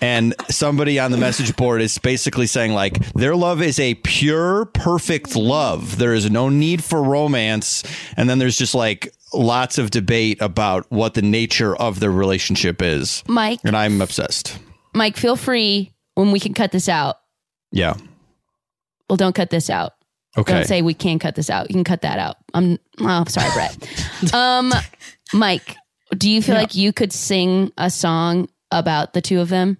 [0.00, 4.66] and somebody on the message board is basically saying like their love is a pure,
[4.66, 5.98] perfect love.
[5.98, 7.82] There is no need for romance.
[8.16, 12.82] And then there's just like lots of debate about what the nature of their relationship
[12.82, 13.22] is.
[13.26, 14.58] Mike, And I'm obsessed.
[14.94, 17.16] Mike, feel free when we can cut this out.
[17.70, 17.94] Yeah.
[19.08, 19.92] Well, don't cut this out.
[20.36, 20.52] Okay.
[20.52, 21.68] Don't say we can't cut this out.
[21.70, 22.36] You can cut that out.
[22.54, 24.34] I'm oh, sorry, Brett.
[24.34, 24.72] um,
[25.32, 25.76] Mike,
[26.16, 29.78] do you feel like you could sing a song about the two of them?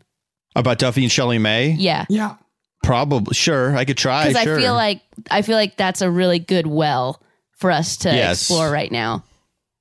[0.57, 1.71] About Duffy and Shellie May?
[1.71, 2.07] Yeah.
[2.09, 2.37] Yeah.
[2.83, 3.35] Probably.
[3.35, 3.77] Sure.
[3.77, 4.29] I could try.
[4.29, 4.59] Because Sure.
[4.59, 7.21] I feel like I feel like that's a really good well
[7.59, 8.41] for us to Yes.
[8.43, 9.25] explore right now.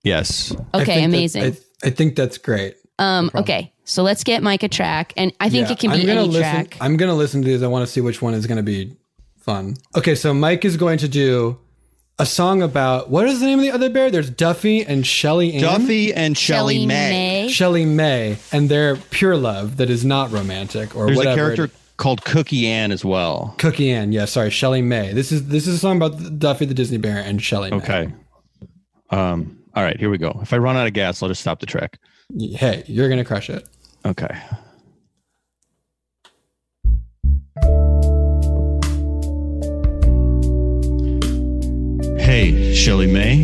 [0.08, 0.56] Yes.
[0.74, 1.43] I Okay, that- amazing.
[1.43, 2.76] I, I think that's great.
[3.00, 6.00] um, okay, so let's get Mike a track, and I think Yeah, it can I'm
[6.02, 6.78] be gonna any listen, track.
[6.82, 7.62] I'm gonna listen to these.
[7.63, 8.96] I want to see which one is gonna be
[9.38, 9.76] fun.
[9.96, 11.58] Okay, so Mike is going to do
[12.20, 14.10] a song about what is the name of the other bear?
[14.10, 15.62] There's Duffy and Shelly Ann.
[15.62, 17.43] Duffy and Shellie May.
[17.46, 17.48] May.
[17.50, 21.52] Shellie May, and their pure love that is not romantic or There's whatever.
[21.52, 23.54] a character called Cookie Ann as well.
[23.60, 25.13] Cookie Ann, yeah, sorry, Shellie May.
[25.13, 27.78] This is this is a song about Duffy the Disney Bear and Shellie May.
[27.78, 28.13] Okay.
[29.12, 29.57] Um.
[29.78, 30.00] All right.
[30.00, 30.40] Here we go.
[30.42, 32.00] If I run out of gas, I'll just stop the track.
[32.36, 33.70] Hey, you're gonna crush it.
[34.04, 34.26] Okay.
[42.18, 43.44] Hey, Shellie May.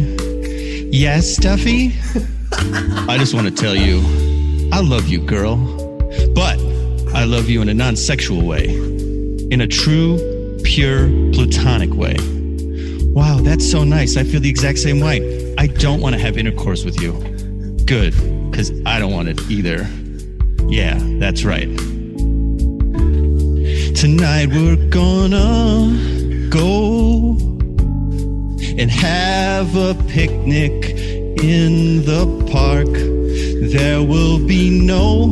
[0.91, 1.93] Yes, Duffy?
[3.08, 4.00] I just want to tell you,
[4.74, 5.58] I love you, girl.
[6.34, 6.58] But
[7.13, 8.69] I love you in a non sexual way,
[9.52, 10.17] in a true,
[10.63, 12.15] pure, platonic way.
[13.13, 14.17] Wow, that's so nice.
[14.17, 15.54] I feel the exact same way.
[15.60, 17.12] I don't want to have intercourse with you.
[17.86, 18.15] Good,
[18.49, 19.88] because I don't want it either.
[20.67, 21.69] Yeah, that's right.
[23.95, 27.38] Tonight we're gonna go
[28.80, 30.71] and have a picnic
[31.43, 32.89] in the park.
[33.71, 35.28] There will be no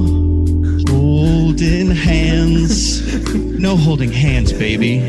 [0.88, 3.02] holding hands.
[3.34, 5.00] No holding hands, baby.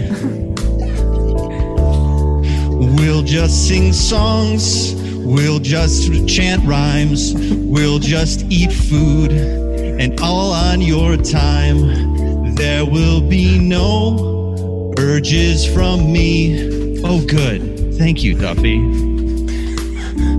[2.82, 4.94] We'll just sing songs.
[5.24, 7.32] We'll just chant rhymes.
[7.34, 9.30] We'll just eat food.
[9.32, 12.54] And all on your time.
[12.56, 17.00] There will be no urges from me.
[17.04, 17.94] Oh, good.
[17.96, 18.78] Thank you, Duffy.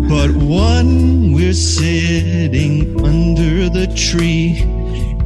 [0.10, 4.60] But when we're sitting under the tree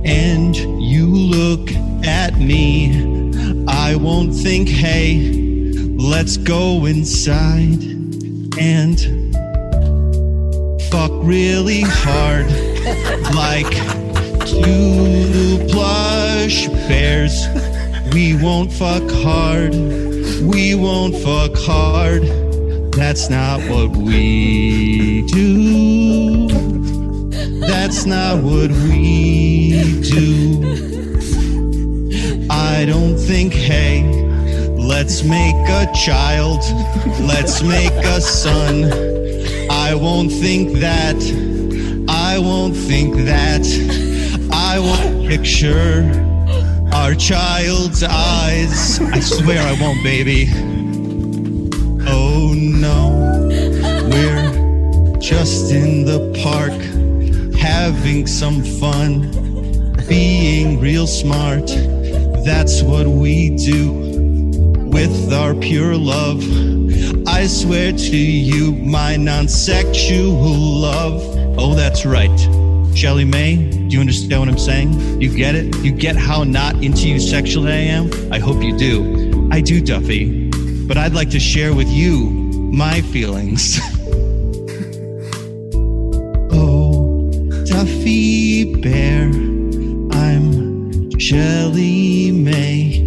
[0.05, 1.71] and you look
[2.05, 5.46] at me, I won't think, hey,
[5.97, 7.83] let's go inside
[8.59, 8.99] and
[10.91, 12.45] fuck really hard
[13.35, 13.71] like
[14.45, 17.47] two plush bears.
[18.13, 19.73] We won't fuck hard.
[19.73, 22.23] We won't fuck hard.
[22.93, 26.47] That's not what we do.
[27.59, 30.87] That's not what we do.
[32.49, 34.26] I don't think, hey,
[34.87, 36.61] let's make a child.
[37.19, 38.85] Let's make a son.
[39.69, 41.17] I won't think that.
[42.07, 43.65] I won't think that.
[44.51, 46.09] I won't picture
[46.93, 48.99] our child's eyes.
[49.01, 50.47] I swear I won't, baby.
[52.07, 53.49] Oh no,
[54.09, 56.79] we're just in the park
[57.59, 59.31] having some fun,
[60.07, 61.67] being real smart.
[62.45, 64.06] That's what we do
[64.91, 66.43] with our pure love.
[67.27, 71.21] I swear to you, my non sexual love.
[71.57, 72.39] Oh, that's right.
[72.97, 75.21] Shellie May, do you understand what I'm saying?
[75.21, 75.75] You get it?
[75.83, 78.09] You get how not into you sexually I am?
[78.31, 79.47] I hope you do.
[79.51, 80.49] I do, Duffy.
[80.87, 82.31] But I'd like to share with you
[82.71, 83.79] my feelings.
[86.53, 87.29] oh,
[87.65, 89.25] Duffy Bear,
[90.11, 93.06] I'm Shellie May.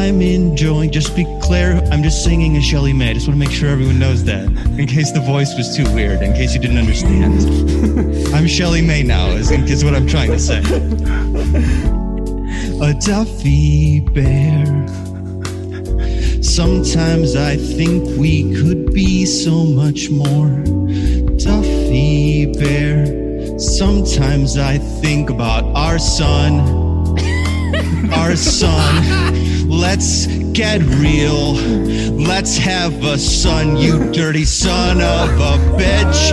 [0.00, 0.90] I'm enjoying.
[0.90, 3.10] Just be clear, I'm just singing a Shellie May.
[3.10, 4.46] I just want to make sure everyone knows that,
[4.78, 7.34] in case the voice was too weird, in case you didn't understand.
[8.34, 10.60] I'm Shellie May now, is, is what I'm trying to say.
[12.80, 14.64] A Duffy Bear.
[16.42, 20.48] Sometimes I think we could be so much more.
[21.36, 23.58] Duffy Bear.
[23.58, 26.88] Sometimes I think about our son
[28.12, 29.59] our son.
[29.80, 31.54] Let's get real.
[31.54, 36.32] Let's have a son, you dirty son of a bitch.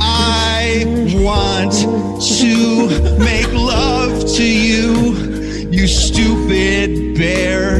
[0.00, 0.84] I
[1.22, 7.78] want to make love to you, you stupid bear.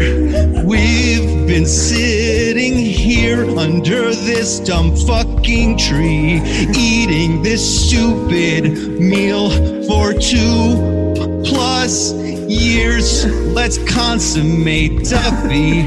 [0.64, 6.40] We've been sitting here under this dumb fucking tree,
[6.78, 9.50] eating this stupid meal
[9.88, 12.12] for two plus
[12.50, 13.24] years.
[13.26, 15.84] Let's consummate Duffy,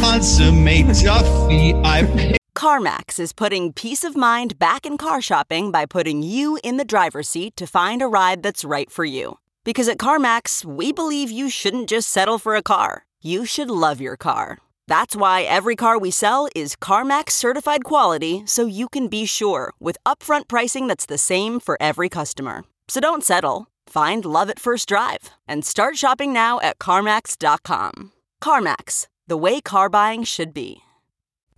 [0.00, 1.74] consummate Duffy.
[1.74, 6.76] I CarMax is putting peace of mind back in car shopping by putting you in
[6.76, 9.38] the driver's seat to find a ride that's right for you.
[9.64, 14.00] Because at CarMax, we believe you shouldn't just settle for a car, you should love
[14.00, 14.58] your car.
[14.86, 19.72] That's why every car we sell is CarMax certified quality so you can be sure
[19.80, 22.64] with upfront pricing that's the same for every customer.
[22.88, 23.68] So don't settle.
[23.92, 28.12] Find love at first drive and start shopping now at CarMax.com.
[28.42, 30.78] CarMax, the way car buying should be.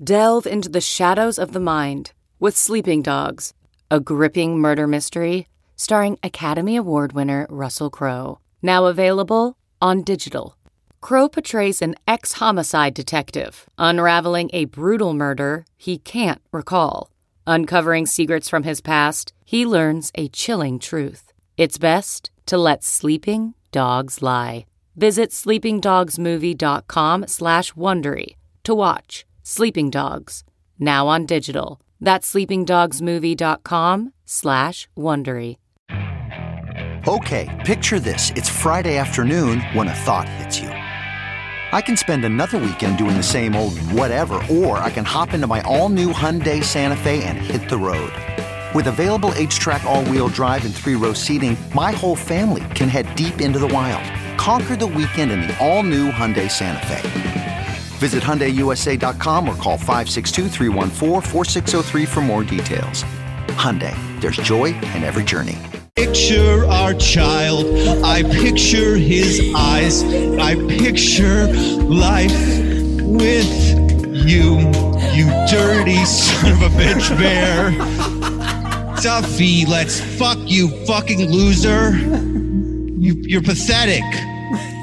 [0.03, 2.11] Delve into the shadows of the mind
[2.41, 3.55] with Sleeping Dogs,
[3.89, 8.41] a gripping murder mystery starring Academy Award winner Russell Crowe.
[8.61, 10.57] Now available on digital.
[11.01, 17.13] Crowe portrays an ex homicide detective unraveling a brutal murder he can't recall.
[17.47, 21.31] Uncovering secrets from his past, he learns a chilling truth.
[21.57, 24.67] It's best to let sleeping dogs lie.
[24.97, 30.43] Visit sleepingdogsmovie.com slash Wondery to watch Sleeping Dogs,
[30.79, 31.81] now on digital.
[32.01, 35.57] That's sleepingdogsmovie.com slash Wondery.
[37.07, 38.31] Okay, picture this.
[38.31, 40.69] It's Friday afternoon when a thought hits you.
[40.69, 45.47] I can spend another weekend doing the same old whatever, or I can hop into
[45.47, 48.13] my all-new Hyundai Santa Fe and hit the road.
[48.75, 53.61] With available HTRAC all-wheel drive and three-row seating, my whole family can head deep into
[53.61, 54.03] the wild.
[54.37, 57.67] Conquer the weekend in the all-new Hyundai Santa Fe.
[57.99, 60.49] Visit HyundaiUSA.com or call 562
[62.07, 63.05] for more details.
[63.55, 65.57] Hyundai, there's joy in every journey.
[65.95, 67.67] Picture our child.
[68.05, 70.03] I picture his eyes.
[70.03, 71.47] I picture
[71.85, 72.33] life
[72.99, 73.47] with
[74.11, 74.59] you,
[75.15, 78.24] you dirty son of a bitch bear.
[79.05, 81.91] Duffy, let's fuck you, fucking loser.
[81.91, 84.03] You, you're pathetic.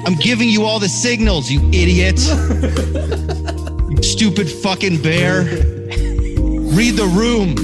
[0.06, 2.20] I'm giving you all the signals, you idiot.
[3.90, 5.42] you stupid fucking bear.
[5.42, 7.56] Read the room.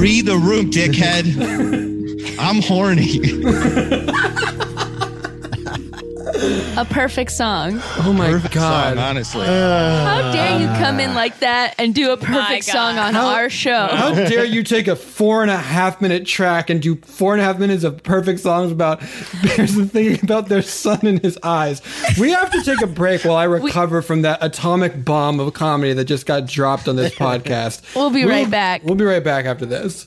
[0.00, 1.28] Read the room, dickhead.
[2.40, 3.18] I'm horny.
[6.76, 7.80] A perfect song.
[7.98, 8.94] Oh my Perfect god!
[8.96, 9.44] song, honestly.
[9.46, 13.28] Uh, how dare you come in like that and do a perfect song on How-
[13.34, 13.88] our show?
[13.88, 17.40] How dare you take a four and a half minute track and do four and
[17.40, 19.00] a half minutes of perfect songs about
[19.42, 21.82] bears and thinking about their son in his eyes?
[22.20, 25.92] We have to take a break while I recover from that atomic bomb of comedy
[25.94, 27.96] that just got dropped on this podcast.
[27.96, 28.84] We'll be right back.
[28.84, 30.06] We'll be right back after this.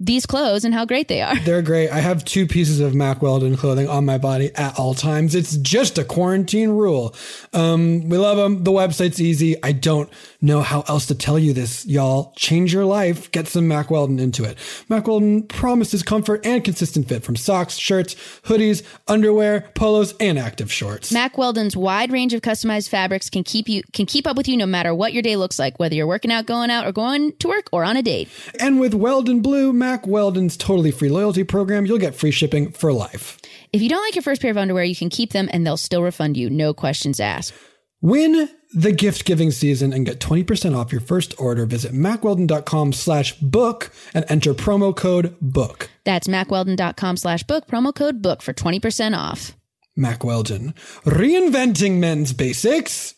[0.00, 1.38] these clothes and how great they are.
[1.40, 1.90] They're great.
[1.90, 5.34] I have two pieces of Mack Weldon clothing on my body at all times.
[5.34, 7.14] It's just a quarantine rule.
[7.52, 8.64] Um, we love them.
[8.64, 9.60] The website's easy.
[9.62, 10.10] I don't
[10.40, 12.32] know how else to tell you this, y'all.
[12.36, 13.30] Change your life.
[13.32, 14.58] Get some Mack Weldon into it.
[14.88, 18.14] Mack Weldon promises comfort and consistent fit from socks, shirts,
[18.44, 21.10] hoodies, underwear, polos, and active shorts.
[21.10, 24.56] Mack Weldon's wide range of customized fabrics can keep you can keep up with you
[24.56, 27.32] no matter what your day looks like, whether you're working out, going out, or going
[27.38, 28.28] to work or on a date.
[28.60, 32.92] And with Weldon Blue, Mack Weldon's totally free loyalty program, you'll get free shipping for
[32.92, 33.38] life.
[33.72, 35.76] If you don't like your first pair of underwear, you can keep them and they'll
[35.76, 36.50] still refund you.
[36.50, 37.54] No questions asked.
[38.00, 41.66] Win the gift giving season and get 20% off your first order.
[41.66, 45.90] Visit mackweldon.com slash book and enter promo code book.
[46.04, 49.56] That's mackweldon.com slash book, promo code book for 20% off.
[49.96, 50.74] Mack Weldon,
[51.04, 53.14] reinventing men's basics.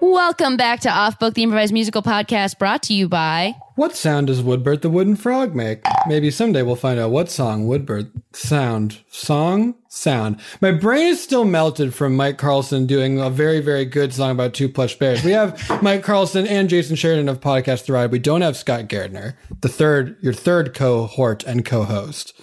[0.00, 3.56] Welcome back to Off Book, the improvised musical podcast brought to you by.
[3.74, 5.80] What sound does Woodbird the wooden frog make?
[6.06, 10.40] Maybe someday we'll find out what song Woodbird sound song sound.
[10.60, 14.54] My brain is still melted from Mike Carlson doing a very very good song about
[14.54, 15.24] two plush bears.
[15.24, 18.12] We have Mike Carlson and Jason Sheridan of Podcast The Ride.
[18.12, 22.34] We don't have Scott Gairdner, the third your third cohort and co-host.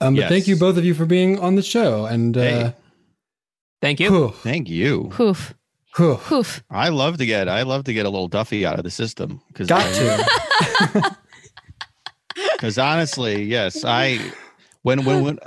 [0.00, 0.28] Um, but Yes.
[0.30, 2.06] thank you both of you for being on the show.
[2.06, 2.74] And uh, Hey.
[3.80, 4.30] Thank you.
[4.42, 5.10] Thank you.
[5.12, 5.54] Hoof.
[5.96, 6.16] Whew.
[6.16, 6.62] Hoof.
[6.70, 9.40] I love to get I love to get a little Duffy out of the system
[9.48, 11.16] because Got to.
[12.52, 14.18] because honestly, yes, I
[14.82, 15.38] when when when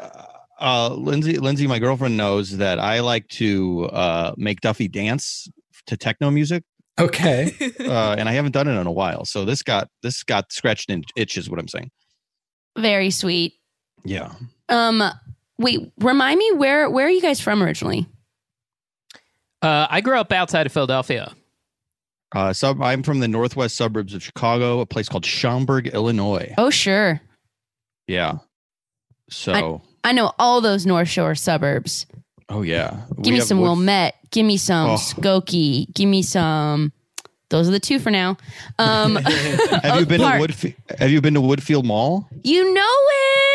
[0.59, 5.49] uh, Lindsay Lindsay my girlfriend knows that I like to uh, make Duffy dance
[5.87, 6.63] to techno music.
[6.99, 7.51] Okay.
[7.81, 10.89] uh, and I haven't done it in a while, so this got this got scratched
[10.89, 11.49] and itches.
[11.49, 11.91] What I'm saying.
[12.77, 13.53] Very sweet.
[14.05, 14.33] Yeah.
[14.69, 15.03] Um,
[15.57, 18.07] wait, remind me where where are you guys from originally?
[19.61, 21.33] Uh, I grew up outside of Philadelphia.
[22.35, 26.53] Uh, so I'm from the northwest suburbs of Chicago, a place called Schaumburg, Illinois.
[26.57, 27.21] Oh, sure.
[28.07, 28.39] Yeah.
[29.29, 32.05] So, I know all those North Shore suburbs.
[32.49, 33.01] oh yeah.
[33.21, 34.15] Give me some Wilmette.
[34.31, 34.95] Give me some Oh.
[34.95, 35.93] Skokie.
[35.93, 36.93] Give me some.
[37.49, 38.37] Those are the two for now.
[38.77, 39.15] Um,
[39.83, 40.41] Have you been Park.
[40.41, 40.99] to Woodfield?
[40.99, 42.27] Have you been to Woodfield Mall?
[42.43, 42.81] You know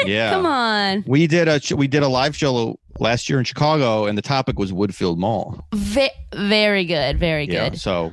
[0.01, 0.09] it.
[0.09, 0.31] Yeah.
[0.31, 1.05] Come on.
[1.07, 4.59] We did a we did a live show last year in Chicago, and the topic
[4.59, 5.67] was Woodfield Mall.
[5.75, 7.19] Ve- very good.
[7.19, 7.69] Very Yeah.
[7.71, 7.81] good.
[7.81, 8.13] So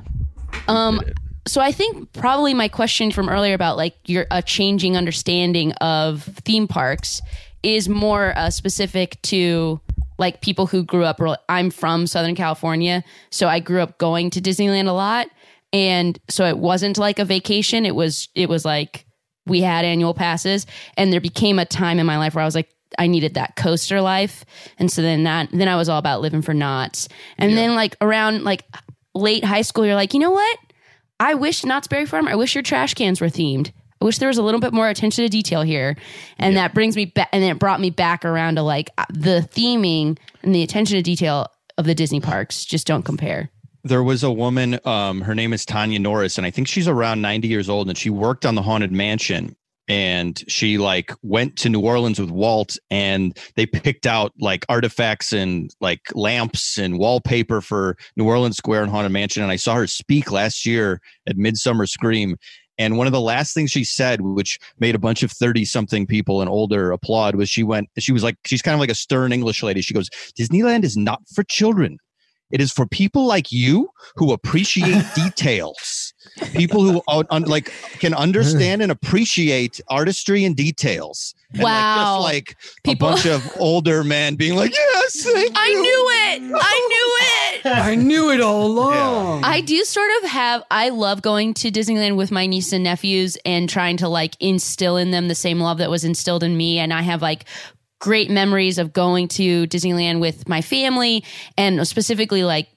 [0.68, 1.00] Um,
[1.48, 6.24] so I think probably my question from earlier about like your a changing understanding of
[6.44, 7.22] theme parks
[7.62, 9.80] is more uh, specific to
[10.18, 11.18] like people who grew up.
[11.20, 15.28] real- I'm from Southern California, so I grew up going to Disneyland a lot,
[15.72, 17.86] and so it wasn't like a vacation.
[17.86, 19.06] It was it was like
[19.46, 20.66] we had annual passes,
[20.96, 22.68] and there became a time in my life where I was like.
[22.98, 24.44] I needed that coaster life,
[24.78, 27.96] and so then that then I was all about living for Knott's, and then like
[28.00, 28.64] around like
[29.14, 30.58] late high school, you're like, you know what?
[31.18, 33.72] I wish Knott's Berry Farm, I wish your trash cans were themed.
[34.00, 35.94] I wish there was a little bit more attention to detail here.
[36.38, 39.04] And that brings me back, and then it brought me back around to like uh,
[39.10, 43.50] the theming and the attention to detail of the Disney parks just don't compare.
[43.84, 44.78] there was a woman.
[44.86, 47.98] Um, her name is Tanya Norris, and I think she's around ninety years old, and
[47.98, 49.54] she worked on the Haunted Mansion.
[49.90, 55.32] And she like went to New Orleans with Walt, and they picked out like artifacts
[55.32, 59.42] and like lamps and wallpaper for New Orleans Square and Haunted Mansion.
[59.42, 62.36] And I saw her speak last year at Midsummer Scream.
[62.78, 66.06] And one of the last things she said, which made a bunch of 30 something
[66.06, 68.94] people and older applaud, was she went, she was like, she's kind of like a
[68.94, 69.80] stern English lady.
[69.80, 71.98] She goes, Disneyland is not for children.
[72.52, 76.09] It is for people like you who appreciate details.
[76.54, 81.34] People who un- un- like can understand and appreciate artistry and details.
[81.52, 82.20] And Wow.
[82.20, 85.82] Like, just like People- a bunch of older men being like, yes, thank I you."
[85.82, 86.60] knew it.
[86.60, 87.66] I knew it.
[87.76, 89.44] I knew it all along.
[89.44, 93.36] I do sort of have I love going to Disneyland with my niece and nephews
[93.44, 96.78] and trying to like instill in them the same love that was instilled in me
[96.78, 97.44] and I have like
[98.00, 101.22] great memories of going to Disneyland with my family
[101.58, 102.68] and specifically like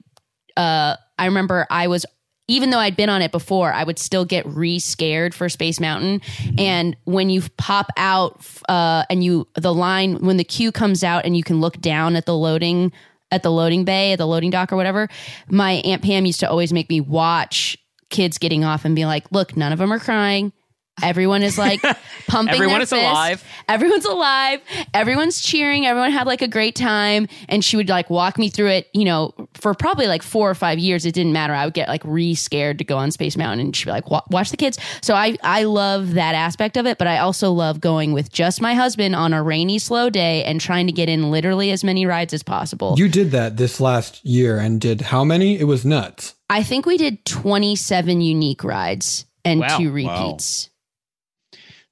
[0.58, 2.06] uh I remember I was
[2.54, 5.80] even though I'd been on it before, I would still get re scared for Space
[5.80, 6.22] Mountain.
[6.58, 11.26] And when you pop out uh, and you the line when the queue comes out
[11.26, 12.92] and you can look down at the loading
[13.32, 15.10] at the loading bay at the loading dock or whatever,
[15.48, 17.76] my aunt Pam used to always make me watch
[18.12, 20.54] kids getting off and be like, "Look, none of them are crying."
[21.02, 21.82] Everyone is like
[22.28, 22.54] pumping.
[22.54, 23.02] Everyone their is fist.
[23.04, 23.44] alive.
[23.68, 24.62] Everyone's alive.
[24.94, 25.86] Everyone's cheering.
[25.86, 27.28] Everyone had like a great time.
[27.50, 30.56] And she would like walk me through it, you know, for probably like four or
[30.56, 31.06] five years.
[31.06, 31.54] It didn't matter.
[31.54, 34.10] I would get like re scared to go on Space Mountain and she'd be like,
[34.30, 34.78] watch the kids.
[35.02, 38.62] So I, I love that aspect of it, but I also love going with just
[38.62, 42.06] my husband on a rainy, slow day and trying to get in literally as many
[42.06, 42.96] rides as possible.
[42.98, 45.60] You did that this last year and did how many?
[45.60, 46.36] It was nuts.
[46.50, 49.78] I think we did 27 unique rides and Wow.
[49.80, 50.70] two Wow.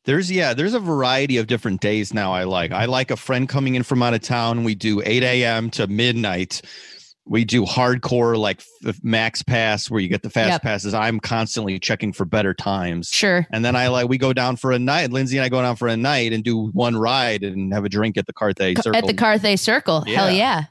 [0.06, 2.34] There's yeah, there's a variety of different days now.
[2.34, 2.72] I like.
[2.72, 4.64] I like a friend coming in from out of town.
[4.64, 5.70] We do 8 a.m.
[5.72, 6.62] to midnight.
[7.26, 8.64] We do hardcore like
[9.04, 10.62] max pass where you get the fast Yep.
[10.64, 10.93] passes.
[10.95, 13.10] I'm constantly checking for better times.
[13.10, 13.45] Sure.
[13.54, 15.12] And then I like we go down for a night.
[15.12, 17.89] Lindsay and I go down for a night and do one ride and have a
[17.89, 18.97] drink at the Carthay Circle.
[18.97, 20.02] At the Carthay Circle.
[20.06, 20.64] Hell Yeah.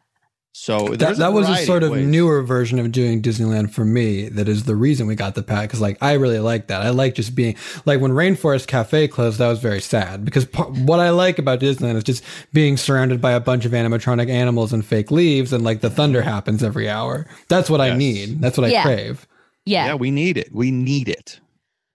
[0.52, 0.78] Yeah.
[0.78, 2.06] So That, there's that was a sort of ways.
[2.06, 4.28] newer version of doing Disneyland for me.
[4.28, 5.68] That is the reason we got the pack.
[5.68, 6.82] Because like I really like that.
[6.82, 9.38] I like just being like when Rainforest Cafe closed.
[9.38, 13.20] That was very sad because par- what I like about Disneyland is just being surrounded
[13.20, 16.88] by a bunch of animatronic animals and fake leaves, and like the thunder happens every
[16.88, 17.26] hour.
[17.48, 18.40] That's what I need.
[18.40, 19.26] That's what I crave.
[19.66, 19.86] Yeah.
[19.86, 20.52] Yeah, we need it.
[20.52, 21.38] We need it.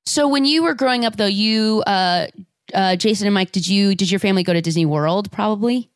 [0.05, 2.27] So when you were growing up, though, you, uh,
[2.73, 5.31] uh, Jason and Mike, did you did your family go to Disney World?
[5.31, 5.89] Probably.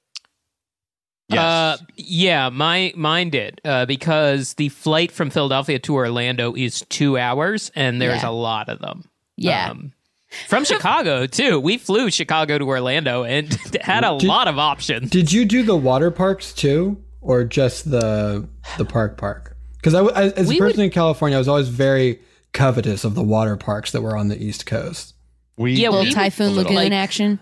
[1.38, 7.18] Uh, yeah, my mine did uh, because the flight from Philadelphia to Orlando is two
[7.18, 8.30] hours, and there's Yeah.
[8.30, 9.04] a lot of them.
[9.38, 9.70] Yeah.
[9.72, 9.94] Um,
[10.48, 11.60] from Chicago too.
[11.60, 13.52] We flew Chicago to Orlando and
[13.82, 15.10] had a Did- lot of options.
[15.10, 19.56] Did you do the water parks too, or just the the park park?
[19.78, 22.20] Because I, I- as a We person in California, I was always very
[22.54, 25.14] covetous of the water parks that were on the East Coast.
[25.58, 26.56] We Yeah, little we- Typhoon.
[26.56, 27.40] Lagoon Like- action.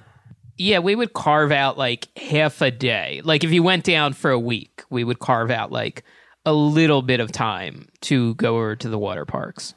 [0.58, 3.22] Yeah, we would carve out like half a day.
[3.24, 6.04] Like if you went down for a week, we would carve out like
[6.46, 9.74] a little bit of time to go over to the water parks.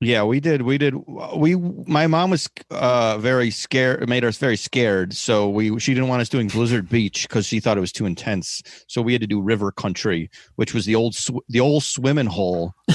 [0.00, 0.62] Yeah, we did.
[0.62, 0.94] We did.
[1.34, 4.06] We my mom was uh very scared.
[4.06, 5.14] Made us very scared.
[5.14, 8.04] So we she didn't want us doing Blizzard Beach because she thought it was too
[8.04, 8.60] intense.
[8.86, 12.26] So we had to do River Country, which was the old sw- the old swimming
[12.26, 12.74] hole.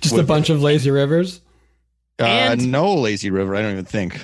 [0.00, 1.40] Just a bunch of lazy rivers.
[2.18, 3.54] Uh, And- no lazy river.
[3.54, 4.18] I don't even think.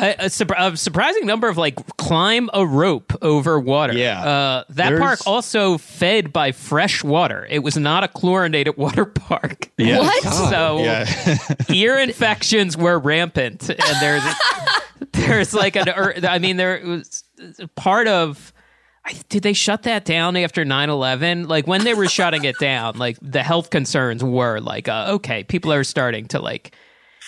[0.00, 3.94] A, a, surp- a surprising number of like climb a rope over water.
[3.94, 4.20] Yeah.
[4.22, 7.46] uh, that There's- park also fed by fresh water.
[7.50, 9.70] It was not a chlorinated water park.
[9.76, 9.98] Yeah.
[9.98, 10.22] What?
[10.50, 11.06] So Yeah.
[11.70, 14.22] ear infections were rampant, and there's
[15.12, 15.88] there's like an.
[15.88, 17.24] ur- I mean, there was
[17.76, 18.52] part of.
[19.30, 21.48] Did they shut that down after 9-11?
[21.48, 25.44] Like when they were shutting it down, like the health concerns were like, uh, okay,
[25.44, 26.74] people are starting to like.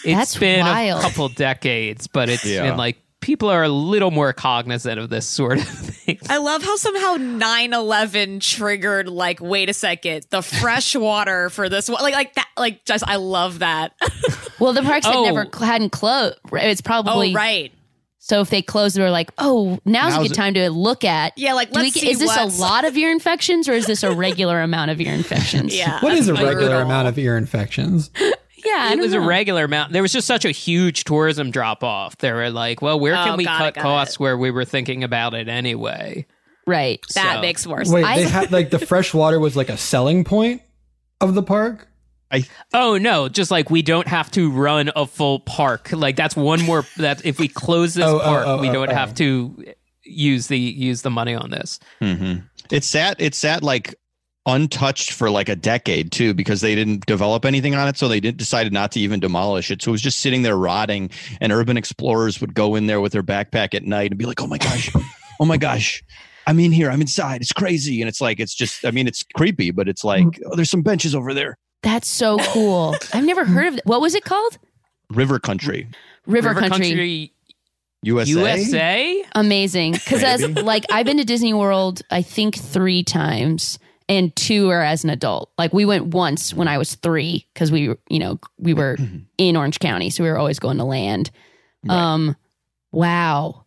[0.05, 1.01] It's That's been wild.
[1.01, 2.63] a couple decades, but it's Yeah.
[2.63, 6.19] been like people are a little more cognizant of this sort of thing.
[6.31, 11.89] I love how somehow 9/11 triggered like wait a second the fresh water for this
[11.89, 13.93] one like like that like just I love that.
[14.59, 15.25] Well, the parks had Oh.
[15.25, 16.37] never hadn't closed.
[16.53, 17.73] It's probably oh right.
[18.19, 21.33] So if they closed, they were like, "Oh, now's, a good time to look at."
[21.39, 23.71] Yeah, like, do we let's get- see is this what's- a lot of ear infections
[23.71, 25.75] or is this a regular amount of ear infections?
[25.79, 25.99] Yeah.
[26.01, 26.81] What is a regular brutal.
[26.83, 28.11] amount of ear infections?
[28.65, 29.93] Yeah, it don't was a regular amount.
[29.93, 32.17] There was just such a huge tourism drop off.
[32.19, 34.21] They were like, well, where can Oh, we got it, cut costs it.
[34.21, 36.27] where we were thinking about it anyway?
[36.67, 37.01] right.
[37.15, 37.93] That So- makes more sense.
[37.93, 40.63] Wait, I- they had like the fresh water was like a selling point
[41.21, 41.89] of the park.
[42.33, 45.91] I, Oh no, just like we don't have to run a full park.
[45.93, 48.73] Like that's one more that if we close this Oh, oh, park, oh, we oh,
[48.73, 48.95] don't oh.
[48.95, 49.65] have to
[50.05, 51.81] use the use the money on this.
[51.99, 52.35] hmm
[52.71, 53.21] It sat.
[53.21, 53.97] It sat like
[54.47, 58.21] untouched for like a decade too because they didn't develop anything on it so they
[58.21, 61.11] didn't decided not to even demolish it so it was just sitting there rotting
[61.43, 64.41] and urban explorers would go in there with their backpack at night and be like
[64.41, 64.91] oh my gosh
[65.41, 66.03] oh my gosh
[66.47, 69.23] i'm in here i'm inside it's crazy and it's like it's just i mean it's
[69.35, 70.43] creepy but it's like mm-hmm.
[70.51, 72.95] oh there's some benches over there That's so cool.
[73.15, 73.75] I've never heard of.
[73.75, 74.59] Th- what was it called?
[75.11, 75.87] river country
[76.27, 77.33] River, Country.
[78.03, 79.25] usa USA?
[79.35, 79.93] Amazing.
[79.93, 83.79] Because as like I've been to Disney World, I think three times,
[84.11, 85.51] and two are as an adult.
[85.57, 88.99] Like we went once when I was three because we, you know, we were
[89.39, 91.31] in Orange County, so we were always going to land.
[91.89, 92.37] Um,
[92.93, 93.65] wow.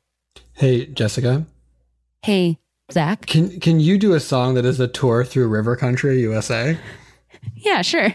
[0.53, 1.45] Hey, Jessica,
[2.21, 2.59] Hey,
[2.91, 3.25] Zach.
[3.25, 6.77] can can you do a song that is a tour through River Country, USA?
[7.55, 8.13] Yeah, sure.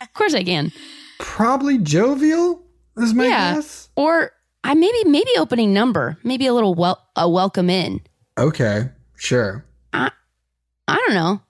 [0.00, 0.72] Of course I can.
[1.20, 2.62] Probably jovial
[2.96, 3.54] is my yeah.
[3.54, 3.90] guess.
[3.96, 4.32] Or
[4.64, 8.00] I maybe maybe opening number, maybe a little wel- a welcome in.
[8.38, 9.64] Okay, sure.
[10.88, 11.40] I don't know.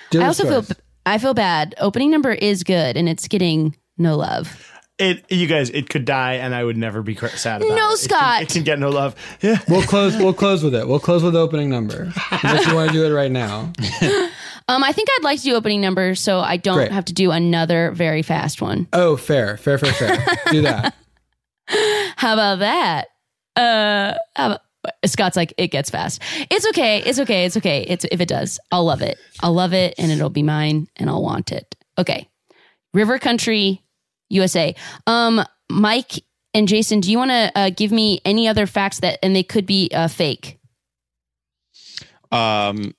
[0.00, 0.76] I Dealer's also feel.
[1.06, 1.74] I feel bad.
[1.78, 4.72] Opening number is good, and it's getting no love.
[4.98, 7.76] It, you guys, it could die, and I would never be sad about No, it.
[7.76, 8.42] It can- Scott.
[8.42, 9.14] It can, get no love.
[9.40, 9.58] Yeah.
[9.68, 10.16] We'll close.
[10.16, 10.88] We'll close with it.
[10.88, 12.12] We'll close with the opening number.
[12.42, 13.72] Unless you want to do it right now.
[14.70, 16.92] Um, I think I'd like to do opening number, so I don't Great.
[16.92, 18.86] have to do another very fast one.
[18.92, 20.18] Oh, fair, fair, fair, fair.
[20.50, 20.94] do that.
[22.16, 23.08] How about that?
[23.56, 24.60] Uh, how about,
[25.06, 26.22] Scott's like, it gets fast.
[26.50, 27.02] It's okay.
[27.02, 27.44] It's okay.
[27.44, 27.82] It's okay.
[27.88, 29.18] It's if it does, I'll love it.
[29.40, 31.76] I'll love it, and it'll be mine, and I'll want it.
[31.96, 32.28] Okay,
[32.94, 33.82] River Country,
[34.30, 34.74] USA.
[35.06, 36.22] Um, Mike
[36.54, 39.42] and Jason, do you want to uh, give me any other facts that, and they
[39.42, 40.58] could be uh, fake?
[42.30, 42.94] um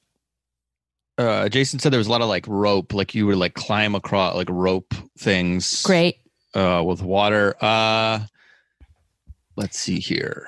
[1.17, 3.93] uh jason said there was a lot of like rope like you would like climb
[3.93, 6.17] across like rope things Great.
[6.55, 8.19] uh with water uh
[9.55, 10.47] let's see here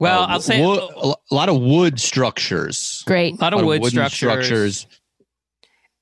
[0.00, 3.34] Well, Uh, I'll say wo- a a lot of wood structures Great.
[3.38, 4.16] a lot of wood wooden structures,
[4.78, 4.86] structures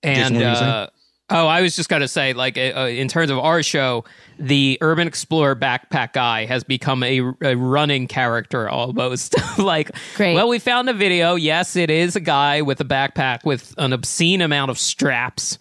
[0.02, 0.70] and what were you saying?
[0.70, 0.86] uh,
[1.30, 4.02] Oh, I was just going to say, like, uh, uh, in terms of our show,
[4.38, 9.34] the Urban Explorer backpack guy has become a, a running character almost.
[9.58, 10.32] like, Great.
[10.36, 11.34] well, we found a video.
[11.34, 15.58] Yes, it is a guy with a backpack with an obscene amount of straps.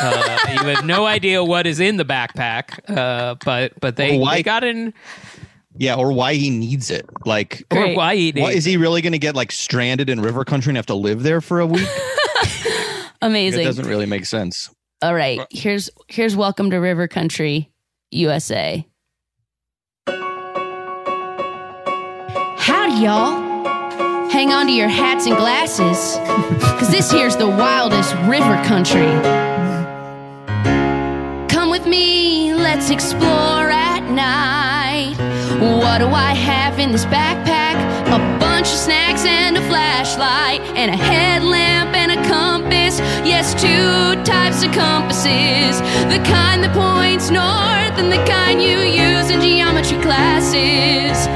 [0.00, 4.20] Uh, you have no idea what is in the backpack, uh, but but they, Well,
[4.20, 4.94] why- they got in.
[5.78, 7.08] Yeah, or why he needs it.
[7.24, 10.44] Like, Or why he needs is he really going to get like stranded in river
[10.44, 11.88] country and have to live there for a week?
[13.22, 13.60] Amazing.
[13.60, 14.70] It doesn't really make sense.
[15.02, 17.70] All right, here's here's welcome to River Country,
[18.10, 18.84] USA.
[22.58, 23.46] Howdy, y'all.
[24.30, 26.16] Hang on to your hats and glasses,
[26.78, 29.06] cause this here's the wildest river country.
[31.48, 34.57] Come with me, let's explore at night.
[35.60, 37.74] What do I have in this backpack?
[38.06, 43.00] A bunch of snacks and a flashlight, and a headlamp and a compass.
[43.26, 45.80] Yes, two types of compasses
[46.12, 51.26] the kind that points north, and the kind you use in geometry classes.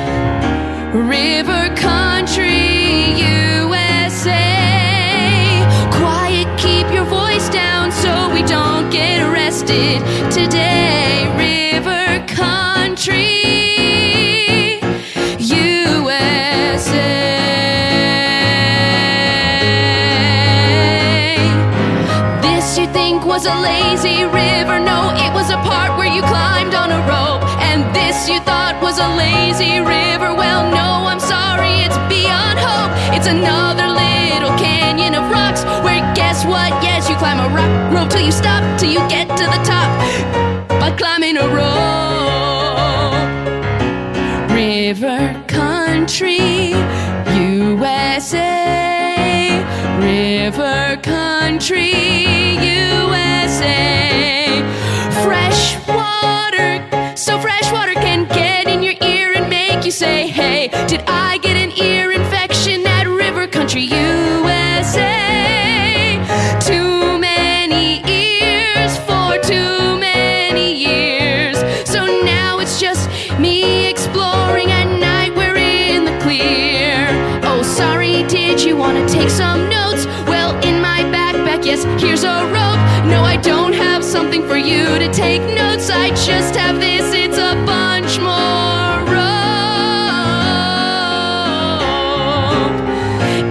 [0.95, 4.39] River Country, USA.
[5.91, 9.99] Quiet, keep your voice down so we don't get arrested
[10.31, 11.27] today.
[11.37, 13.32] River Country,
[23.43, 24.79] was a lazy river?
[24.79, 27.43] No, it was a part where you climbed on a rope.
[27.59, 30.33] And this you thought was a lazy river?
[30.33, 32.95] Well, no, I'm sorry, it's beyond hope.
[33.11, 36.71] It's another little canyon of rocks where guess what?
[36.87, 39.91] Yes, you climb a rock rope till you stop, till you get to the top
[40.79, 41.67] by climbing a rope.
[44.55, 46.79] River Country,
[47.43, 48.55] USA.
[49.99, 52.13] River Country,
[53.43, 54.63] USA.
[55.25, 60.69] Fresh water, so fresh water can get in your ear and make you say, Hey,
[60.87, 65.11] did I get an ear infection at River Country, USA?
[66.61, 71.59] Too many ears for too many years.
[71.85, 75.35] So now it's just me exploring at night.
[75.35, 77.09] We're in the clear.
[77.43, 80.07] Oh, sorry, did you want to take some notes?
[80.31, 82.62] Well, in my backpack, yes, here's a rope.
[84.13, 85.89] Something for you to take notes.
[85.89, 89.33] I just have this, it's a bunch more rope.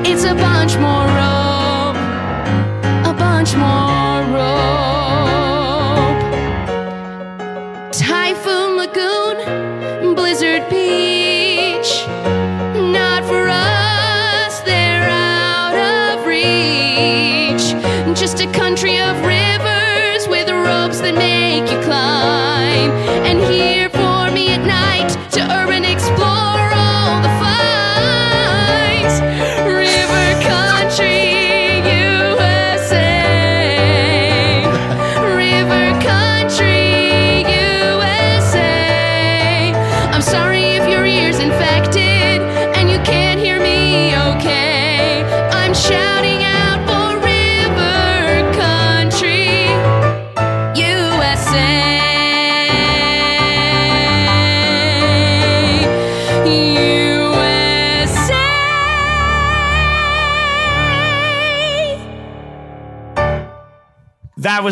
[0.05, 1.97] It's a bunch more rope.
[3.11, 3.90] A bunch more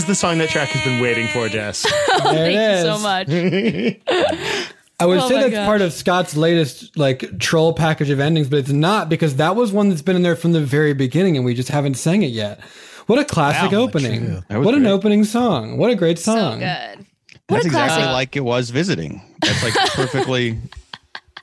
[0.10, 1.86] the song that track has been waiting for, Jess.
[2.22, 3.28] Oh, thank you so much.
[5.00, 5.66] I would Oh say that's gosh.
[5.66, 9.72] part of Scott's latest like troll package of endings, but it's not because that was
[9.72, 12.32] one that's been in there from the very beginning, and we just haven't sang it
[12.32, 12.60] yet.
[13.08, 14.26] What a classic Wow, opening!
[14.26, 14.42] true.
[14.50, 14.92] That What an great.
[14.92, 15.78] opening song!
[15.78, 16.60] What a great song!
[16.60, 17.06] good.
[17.48, 17.72] That's a exactly
[18.04, 18.12] classic.
[18.12, 19.22] like it was visiting.
[19.42, 20.60] That's like perfectly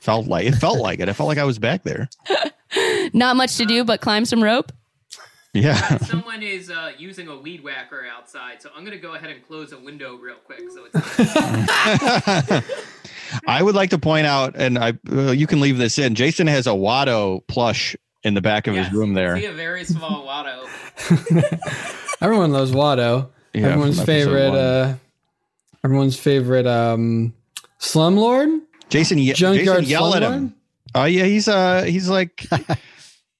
[0.01, 1.09] felt like it felt like it.
[1.09, 2.07] I felt like I was back there.
[3.13, 4.71] Not much to do but climb some rope.
[5.61, 5.97] Yeah.
[5.99, 9.45] Someone is uh, using a weed whacker outside, so I'm going to go ahead and
[9.45, 10.61] close a window real quick.
[10.71, 10.95] So it's
[13.47, 16.15] I would like to point out, and I uh, you can leave this in.
[16.15, 19.35] Jason has a Watto plush in the back of his room see there.
[19.35, 20.67] a very small Watto.
[22.21, 23.29] Everyone loves Watto.
[23.53, 24.53] Yeah, everyone's favorite.
[24.53, 24.95] Uh,
[25.83, 27.33] everyone's favorite um,
[27.79, 28.61] slumlord.
[28.89, 30.53] Jason, ye- Junkyard Jason yell at him.
[30.95, 32.45] Oh yeah, he's uh he's like,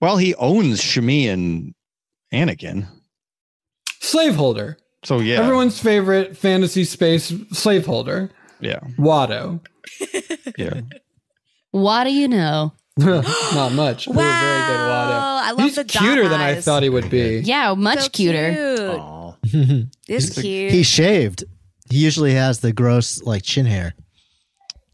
[0.01, 1.73] well, he owns Shmi and
[2.33, 2.87] Anakin.
[4.01, 4.77] Slaveholder.
[5.03, 8.29] So yeah, Everyone's favorite fantasy space slaveholder.
[8.59, 9.61] yeah, Watto.
[10.57, 10.81] yeah.
[11.71, 12.73] What do you know?
[12.97, 14.07] Not much.
[14.07, 15.21] Ooh, very good Watto.
[15.43, 16.65] I love He's the dot cuter than I eyes.
[16.65, 17.41] thought he would be.
[17.45, 19.35] Yeah, much So cuter.
[19.43, 19.87] cute.
[20.07, 20.71] This cute.
[20.71, 21.43] He shaved.
[21.89, 23.93] He usually has the gross like chin hair.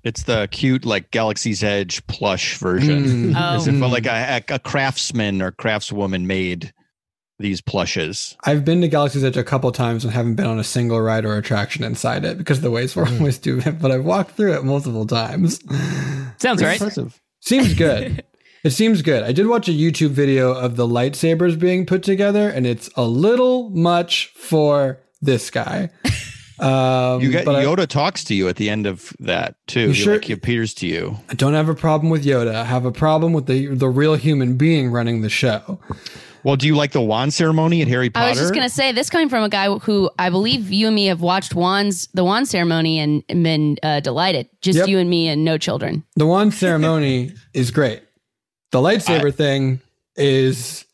[0.04, 3.32] It's the cute like Galaxy's Edge plush version.
[3.34, 3.36] Mm.
[3.56, 3.72] As Oh.
[3.72, 6.74] if like a, a, a craftsman or craftswoman made
[7.40, 8.38] these plushes.
[8.44, 11.26] I've been to Galaxy's Edge a couple times and haven't been on a single ride
[11.26, 14.54] or attraction inside it because the waits were always too big, but I've walked through
[14.54, 15.60] it multiple times.
[16.38, 16.82] Sounds right.
[17.40, 18.24] Seems good.
[18.64, 19.24] it seems good.
[19.24, 23.04] I did watch a YouTube video of the lightsabers being put together, and it's a
[23.04, 25.90] little much for this guy.
[26.60, 29.88] Um, You get but I- Yoda talks to you at the end of that too.
[29.88, 31.18] He, sure- like, he appears to you.
[31.28, 32.54] I don't have a problem with Yoda.
[32.54, 35.80] I have a problem with the the real human being running the show.
[36.44, 38.26] Well, do you like the wand ceremony at Harry Potter?
[38.26, 40.96] I was just gonna say this coming from a guy who I believe you and
[40.96, 44.50] me have watched wands the wand ceremony and, and been uh, delighted.
[44.62, 44.88] Just Yep.
[44.88, 46.04] you and me and no children.
[46.16, 48.04] The wand ceremony is great.
[48.72, 49.82] The lightsaber thing
[50.16, 50.86] is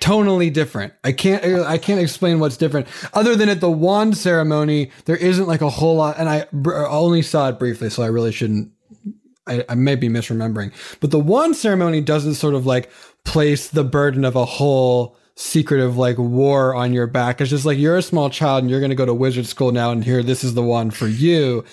[0.00, 0.92] tonally different.
[1.02, 5.46] I can't I can't explain what's different other than at the wand ceremony there isn't
[5.46, 8.70] like a whole lot and I br- only saw it briefly so I really shouldn't
[9.48, 10.72] I, I may be misremembering.
[11.00, 12.90] But the wand ceremony doesn't sort of like
[13.28, 17.40] place the burden of a whole secretive like war on your back.
[17.40, 19.70] It's just like you're a small child and you're going to go to wizard school
[19.70, 21.64] now and here this is the one for you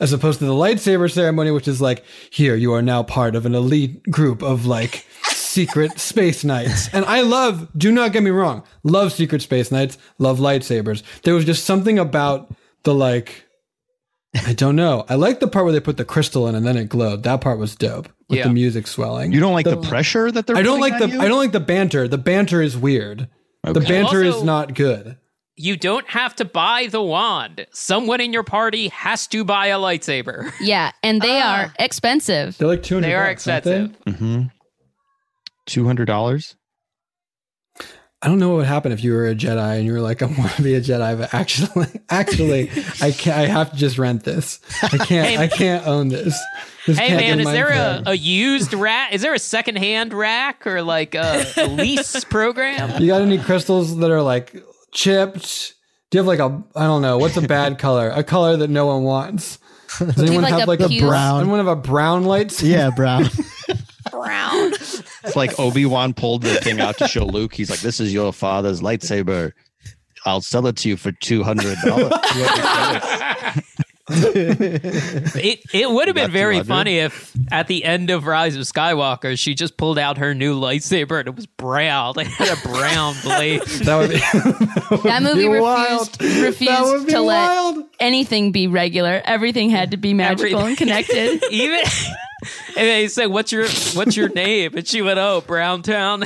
[0.00, 3.46] as opposed to the lightsaber ceremony which is like here you are now part of
[3.46, 6.88] an elite group of like secret space knights.
[6.94, 11.02] And I love do not get me wrong, love secret space knights, love lightsabers.
[11.24, 12.52] There was just something about
[12.84, 13.46] the like
[14.34, 15.04] I don't know.
[15.08, 17.22] I like the part where they put the crystal in and then it glowed.
[17.22, 18.48] That part was dope with Yeah.
[18.48, 19.30] the music swelling.
[19.32, 20.56] You don't like the, pressure that they're.
[20.56, 21.20] I don't like the you?
[21.20, 22.08] I don't like the banter.
[22.08, 23.28] The banter is weird.
[23.62, 23.86] The Okay.
[23.88, 25.18] banter is not good.
[25.54, 27.66] You don't have to buy the wand.
[27.72, 30.50] Someone in your party has to buy a lightsaber.
[30.60, 31.64] Yeah, and they Ah.
[31.66, 32.56] are expensive.
[32.56, 33.08] They're like two hundred.
[33.08, 33.94] They are expensive.
[34.06, 34.42] Mm-hmm.
[35.66, 36.56] Two hundred dollars.
[38.24, 40.22] I don't know what would happen if you were a Jedi and you were like,
[40.22, 42.70] I want to be a Jedi, but actually, actually,
[43.00, 43.36] I can't.
[43.36, 44.60] I have to just rent this.
[44.80, 45.28] I can't.
[45.28, 46.38] Hey- I can't own this.
[46.86, 49.12] This Hey man, is there a, a used rack?
[49.12, 53.00] Is there a secondhand rack or like a, a lease program?
[53.02, 54.54] You got any crystals that are like
[54.92, 55.74] chipped?
[56.10, 58.10] Do you have like a I don't know what's a bad color?
[58.10, 59.58] A color that no one wants.
[59.98, 61.40] Does anyone like have a like a brown?
[61.40, 62.62] Anyone have a brown lights?
[62.62, 63.24] Yeah, brown.
[64.12, 64.72] Brown.
[65.24, 67.54] It's like Obi Wan pulled the thing out to show Luke.
[67.54, 69.52] He's like, "This is your father's lightsaber.
[70.24, 72.12] I'll sell it to you for two hundred dollars."
[75.34, 76.66] It it would have been very 200?
[76.68, 80.58] funny if at the end of Rise of Skywalker she just pulled out her new
[80.58, 82.14] lightsaber and it was brown.
[82.18, 83.62] It had a brown blade.
[83.84, 84.18] That would be
[85.08, 86.08] That movie be refused, wild.
[86.14, 87.76] That refused would be to wild.
[87.78, 89.22] let anything be regular.
[89.24, 91.42] Everything had to be magical and connected.
[91.50, 91.80] Even
[92.76, 96.24] and they said, "What's your What's your name?" And she went, "Oh, Browntown."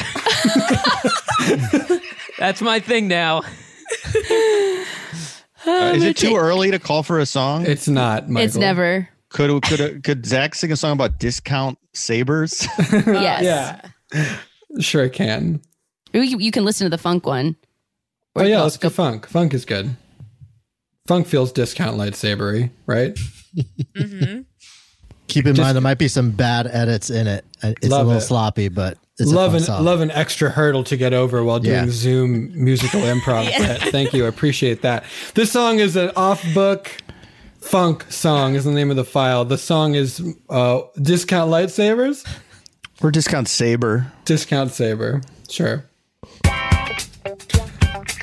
[2.38, 3.42] That's my thing now.
[5.66, 7.66] Uh, is it too early to call for a song?
[7.66, 8.28] It's not.
[8.28, 8.46] Michael.
[8.46, 9.08] It's never.
[9.30, 12.66] Could could could Zach sing a song about discount sabers?
[13.06, 13.42] Yes.
[14.14, 14.36] Yeah,
[14.80, 15.60] sure it can.
[16.12, 17.56] You, you can listen to the funk one.
[18.36, 19.26] Oh yeah, let's go funk.
[19.28, 19.96] Funk is good.
[21.08, 23.18] Funk feels discount lightsabery, right?
[23.96, 24.40] Hmm.
[25.28, 27.44] Keep in Just- mind there might be some bad edits in it.
[27.62, 28.20] Uh, It's a little it.
[28.20, 29.84] sloppy, but it's love an song.
[29.84, 31.90] love an extra hurdle to get over while doing Yeah.
[31.90, 33.46] Zoom musical improv.
[33.56, 33.80] Brett.
[33.92, 35.04] Thank you, I appreciate that.
[35.34, 36.90] This song is an off-book
[37.60, 38.54] funk song.
[38.54, 39.44] Is the name of the file.
[39.44, 42.26] The song is uh, discount lightsabers.
[43.02, 44.12] or discount saber?
[44.24, 45.22] Discount saber.
[45.48, 45.84] Sure.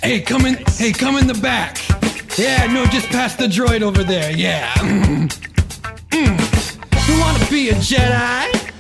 [0.02, 0.56] Hey, come in.
[0.78, 1.80] Hey, come in the back.
[2.38, 4.32] Yeah, no, just past the droid over there.
[4.36, 4.72] Yeah.
[4.76, 5.30] Mm.
[6.10, 7.08] Mm.
[7.08, 8.72] You wanna be a Jedi?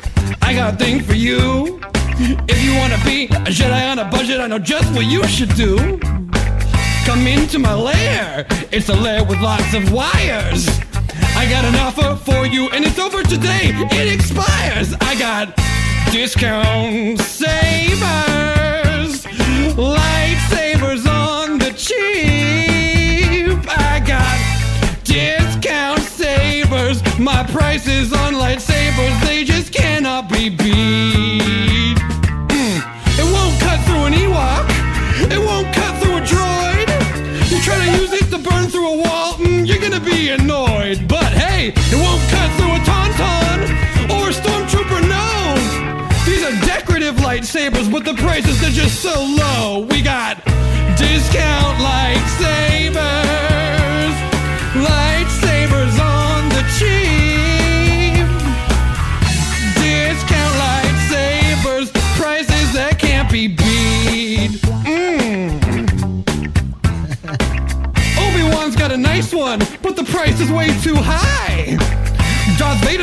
[0.42, 1.80] I got a thing for you.
[2.16, 5.54] If you wanna be a Jedi on a budget, I know just what you should
[5.56, 6.00] do.
[7.06, 8.46] Come into my lair.
[8.72, 10.68] It's a lair with lots of wires.
[11.36, 13.72] I got an offer for you, and it's over today.
[13.92, 14.94] It expires.
[15.02, 15.56] I got
[16.12, 18.06] discount sabers,
[19.76, 23.58] lightsabers on the cheap.
[23.68, 24.38] I got
[25.04, 27.02] discount sabers.
[27.18, 31.63] My prices on lightsabers, they just cannot be beat.
[47.94, 49.86] but the prices they're just so low.
[49.88, 50.44] We got
[50.98, 52.96] discount lightsabers,
[54.74, 58.26] lightsabers on the cheap.
[59.78, 64.60] Discount lightsabers, prices that can't be beat.
[64.90, 65.62] Mm.
[68.18, 71.23] Obi Wan's got a nice one, but the price is way too high.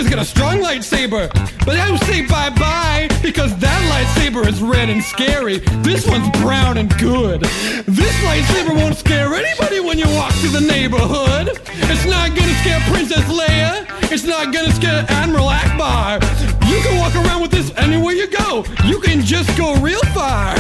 [0.01, 1.29] Vader's got a strong lightsaber,
[1.67, 5.59] but I would say bye bye because that lightsaber is red and scary.
[5.83, 7.43] This one's brown and good.
[7.43, 11.61] This lightsaber won't scare anybody when you walk through the neighborhood.
[11.67, 13.85] It's not gonna scare Princess Leia.
[14.11, 16.23] It's not gonna scare Admiral Ackbar.
[16.71, 18.65] You can walk around with this anywhere you go.
[18.87, 20.57] You can just go real far.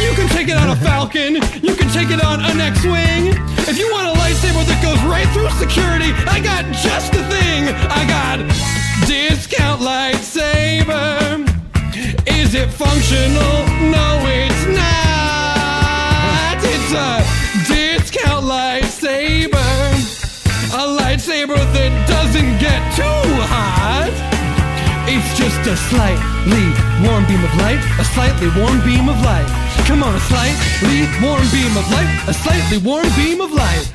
[0.00, 1.34] You can take it on a Falcon.
[1.64, 3.32] You can take it on an X-Wing.
[3.64, 7.72] If you want a lightsaber that goes right through security, I got just the thing.
[7.88, 8.44] I got
[9.08, 11.48] discount lightsaber.
[12.28, 13.64] Is it functional?
[13.88, 16.60] No, it's not.
[16.60, 17.24] It's a
[17.64, 19.56] discount lightsaber.
[20.76, 24.12] A lightsaber that doesn't get too hot.
[25.08, 26.68] It's just a slightly
[27.00, 29.65] warm beam of light, a slightly warm beam of light.
[29.86, 33.92] Come on, a slightly warm beam of light, a slightly warm beam of light.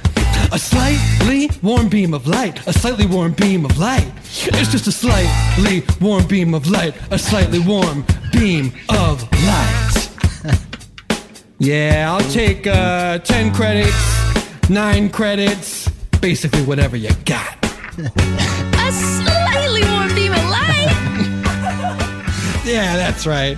[0.53, 4.09] A slightly warm beam of light, a slightly warm beam of light.
[4.23, 10.09] It's just a slightly warm beam of light, a slightly warm beam of light.
[11.59, 15.89] yeah, I'll take uh, 10 credits, 9 credits,
[16.21, 17.57] basically whatever you got.
[17.97, 20.87] A slightly warm beam of light.
[22.65, 23.57] Yeah, that's right.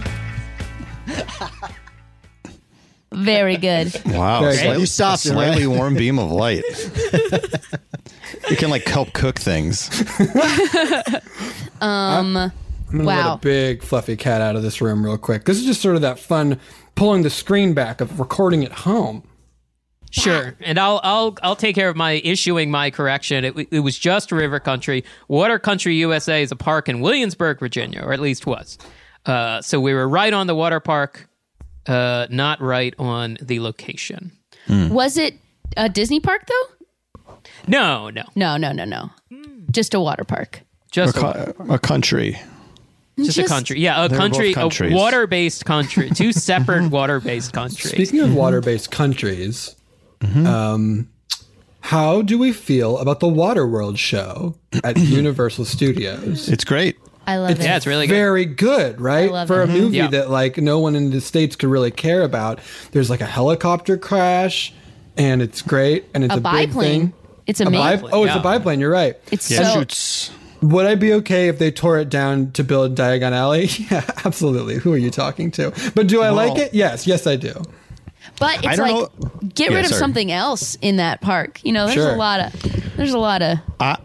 [3.14, 3.94] Very good.
[4.06, 5.78] Wow, Very slightly, You stopped a slightly right?
[5.78, 6.64] warm beam of light.
[8.50, 9.90] you can like help cook things.
[11.82, 12.52] Um.
[12.94, 13.30] I'm gonna wow.
[13.30, 15.46] let a big fluffy cat out of this room real quick.
[15.46, 16.60] This is just sort of that fun
[16.94, 19.24] pulling the screen back of recording at home.
[20.12, 23.44] Sure, and I'll I'll I'll take care of my issuing my correction.
[23.44, 25.04] It, it was just River Country.
[25.28, 28.78] Water Country USA is a park in Williamsburg, Virginia, or at least was.
[29.26, 31.28] Uh, so we were right on the water park,
[31.88, 34.32] uh, not right on the location.
[34.70, 35.36] Was it
[35.78, 37.34] a Disney park though?
[37.68, 39.10] No, no, No, no, no, no.
[39.72, 40.62] Just a water park.
[40.92, 41.20] just a,
[41.50, 42.40] a, co- a country.
[43.18, 43.80] just a country.
[43.80, 47.92] Yeah, a country, a water-based country, two separate water-based countries.
[47.94, 49.76] Speaking of water-based countries,
[50.46, 51.10] um,
[51.82, 56.48] how do we feel about the Waterworld show at Universal Studios?
[56.50, 56.96] It's great.
[57.26, 57.62] I love it.
[57.64, 58.14] yeah, it's really good.
[58.16, 59.32] very good, right?
[59.32, 59.66] love For it.
[59.66, 59.82] a mm-hmm.
[59.82, 60.08] movie Yeah.
[60.08, 62.60] that like no one in the states could really care about.
[62.92, 64.74] There's like a helicopter crash,
[65.18, 67.02] and it's great, and it's A a, big biplane.
[67.08, 67.14] thing.
[67.46, 68.80] It's A bi- oh, it's a biplane.
[68.80, 69.16] You're right.
[69.32, 70.32] It's Yeah, so shoots.
[70.62, 73.68] Would I be okay if they tore it down to build Diagon Alley?
[73.92, 74.76] Yeah, absolutely.
[74.76, 75.74] Who are you talking to?
[75.94, 76.74] But do I like it?
[76.74, 77.54] Yes, yes, I do.
[78.40, 79.10] But it's like know-
[79.54, 80.00] get Yeah, rid of sorry.
[80.00, 81.60] something else in that park.
[81.64, 82.14] You know, there's Sure.
[82.14, 83.98] a lot of there's a lot of I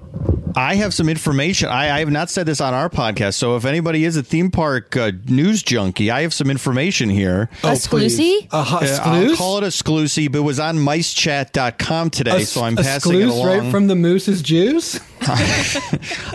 [0.59, 1.69] I have some information.
[1.69, 4.51] I, I have not said this on our podcast, so if anybody is a theme
[4.51, 7.49] park uh, news junkie, I have some information here.
[7.63, 8.19] Oh, Exclusive?
[8.19, 8.47] please.
[8.51, 10.33] A hot Uh, I'll call it exclusive.
[10.33, 13.47] But it was on micechat.com today, so I'm passing it Exclusive, along.
[13.47, 14.99] right from the moose's juice.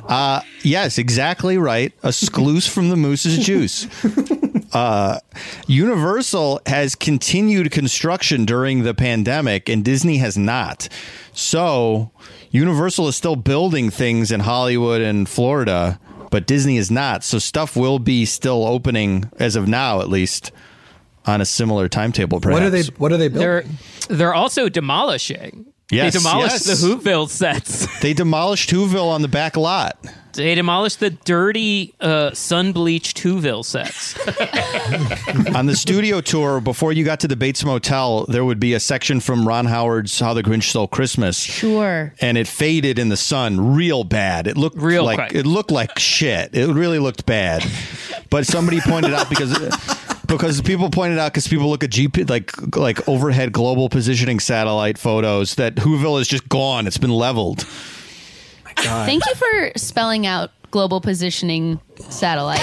[0.08, 1.94] Uh, yes, exactly right.
[2.04, 3.88] A scloose from the moose's juice.
[4.74, 5.20] Uh,
[5.68, 10.90] Universal has continued construction during the pandemic, and Disney has not.
[11.32, 12.10] So,
[12.54, 16.00] Universal is still building things in Hollywood and Florida,
[16.30, 17.24] but Disney is not.
[17.24, 20.52] So, stuff will be still opening as of now, at least,
[21.26, 22.40] on a similar timetable.
[22.40, 22.62] Perhaps.
[22.62, 22.84] What are they?
[22.98, 23.68] What are they building?
[24.08, 25.66] They're they're also demolishing.
[25.92, 26.82] Yes, they demolished yes.
[26.82, 28.02] the Whoville sets.
[28.02, 29.98] They demolished Whoville on the back lot.
[30.34, 34.18] They demolished the dirty, uh, sun bleached Whoville sets.
[35.56, 38.80] on the studio tour before you got to the Bates Motel, there would be a
[38.80, 42.14] section from Ron Howard's "How the Grinch Stole Christmas," sure.
[42.20, 44.48] and it faded in the sun real bad.
[44.48, 45.34] It looked Real like quick.
[45.34, 46.56] it looked like shit.
[46.56, 47.64] It really looked bad.
[48.30, 49.56] But somebody pointed out because
[50.28, 54.98] because people pointed out because people look at GP like like overhead global positioning satellite
[54.98, 56.88] photos that Whoville is just gone.
[56.88, 57.66] It's been leveled.
[58.78, 62.62] Thank you for spelling out global positioning satellite.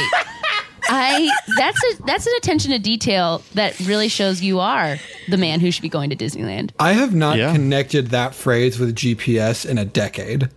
[0.93, 4.97] I that's a that's an attention to detail that really shows you are
[5.29, 6.71] the man who should be going to Disneyland.
[6.81, 7.53] I have not Yeah.
[7.53, 10.49] connected that phrase with GPS in a decade.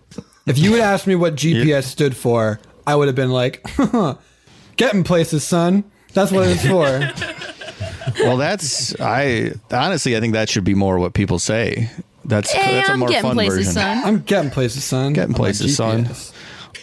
[0.47, 3.63] If you had asked me what GPS stood for, I would have been like,
[4.77, 5.83] "Getting places, son."
[6.13, 7.11] That's what it's for.
[8.19, 11.89] Well, that's I honestly I think that should be more what people say.
[12.25, 13.73] That's Hey, that's a I'm more fun places, version.
[13.73, 14.01] son.
[14.05, 15.13] I'm getting places, son.
[15.13, 16.09] Getting on my places, son.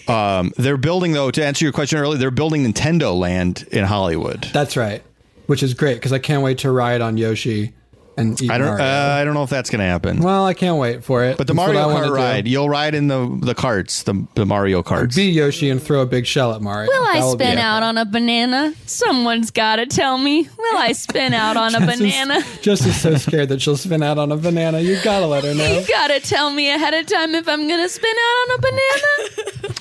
[0.09, 1.30] Um, they're building though.
[1.30, 4.49] To answer your question earlier, they're building Nintendo Land in Hollywood.
[4.53, 5.03] That's right,
[5.47, 7.74] which is great because I can't wait to ride on Yoshi
[8.21, 8.68] and eat I don't.
[8.68, 8.85] Mario.
[8.85, 10.21] Uh, I don't know if that's going to happen.
[10.21, 11.37] well, I can't wait for it.
[11.39, 12.14] But the That's I Mario wanna Kart do.
[12.14, 15.16] ride, you'll ride in the the carts, the the Mario carts.
[15.16, 16.89] Be Yoshi and throw a big shell at Mario.
[16.91, 18.75] Will I That will be spin out on a banana?
[18.87, 20.43] Someone's got to tell me.
[20.43, 22.41] Will I spin out on a banana?
[22.62, 24.81] Jess is so scared that she'll spin out on a banana.
[24.81, 25.79] You gotta let her know.
[25.81, 29.75] You gotta tell me ahead of time if I'm gonna spin out on a banana.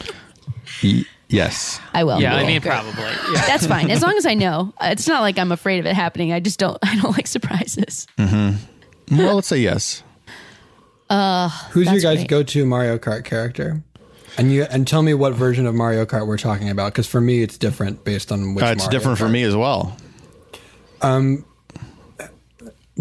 [1.30, 1.80] Y- yes.
[1.94, 2.20] I will.
[2.22, 2.72] Yeah, I mean, great.
[2.72, 3.04] probably.
[3.34, 3.46] Yeah.
[3.46, 4.74] That's fine as long as I know.
[4.80, 6.34] Uh, It's not like I'm afraid of it happening.
[6.34, 6.78] I just don't.
[6.84, 8.08] I don't like surprises.
[8.18, 9.18] Mm-hmm.
[9.18, 10.04] Well, let's say yes.
[11.10, 13.82] Uh, Who's your guys' go-to Mario Kart character?
[14.38, 17.20] And you and tell me what version of Mario Kart we're talking about, because for
[17.20, 18.64] me it's different based on which.
[18.64, 19.98] Uh, it's Mario different for me as well.
[21.02, 21.46] Um,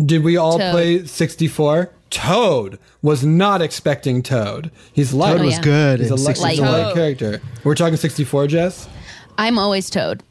[0.07, 0.73] did we all Toad.
[0.73, 1.91] play 64?
[2.11, 4.71] Toad was not expecting Toad.
[4.93, 5.33] He's light.
[5.37, 5.63] Toad was Oh, yeah.
[5.63, 7.41] good He's a, light, he's a light character.
[7.65, 8.89] We're talking 64, Jess.
[9.37, 10.23] I'm always Toad.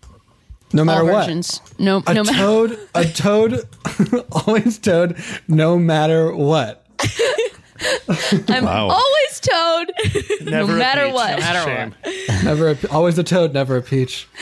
[0.73, 1.25] No matter All what.
[1.27, 1.61] versions.
[1.79, 2.37] No, A no matter.
[2.37, 3.63] toad, a toad,
[4.45, 5.15] always toad,
[5.47, 6.85] no matter what.
[8.49, 8.87] I'm Wow.
[8.89, 9.91] always Toad.
[10.41, 11.13] no Never a matter peach.
[11.13, 11.31] what.
[11.31, 12.43] No matter what.
[12.43, 14.27] Never, a, always a toad, never a peach.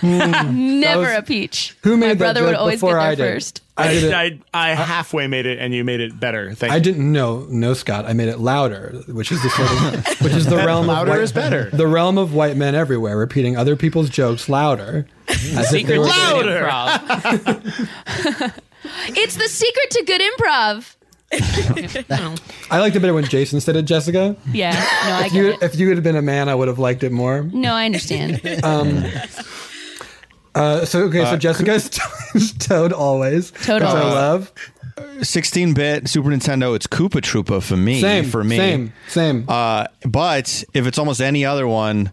[0.00, 0.80] Hmm.
[0.80, 1.76] Never was- a peach.
[1.82, 3.34] Who made My that brother would joke always before get there I did?
[3.34, 3.60] first.
[3.76, 4.14] I I, did it.
[4.14, 6.54] I, I halfway made it, and you made it better.
[6.54, 6.82] Thank I you.
[6.82, 8.06] didn't know, no, Scott.
[8.06, 11.16] I made it louder, which is the sort of, which is the realm Louder of
[11.18, 11.68] white, is better.
[11.70, 15.06] The realm of white men everywhere, repeating other people's jokes louder.
[15.28, 16.06] as if they were-
[19.08, 20.94] It's the secret to good improv.
[22.70, 24.36] I liked it better when Jason said it, Jessica.
[24.52, 24.72] Yeah.
[24.72, 25.62] No, I if get you it.
[25.62, 27.42] if you had been a man, I would have liked it more.
[27.42, 28.40] No, I understand.
[28.64, 29.04] Um,
[30.54, 31.88] uh, so okay, so Uh, Jessica's
[32.58, 33.52] Toad always.
[33.52, 34.52] Toad which I love.
[35.20, 38.00] 16-bit Super Nintendo, it's Koopa Troopa for me.
[38.00, 38.56] Same, for me.
[38.56, 39.44] same, same.
[39.48, 42.12] Uh, but if it's almost any other one,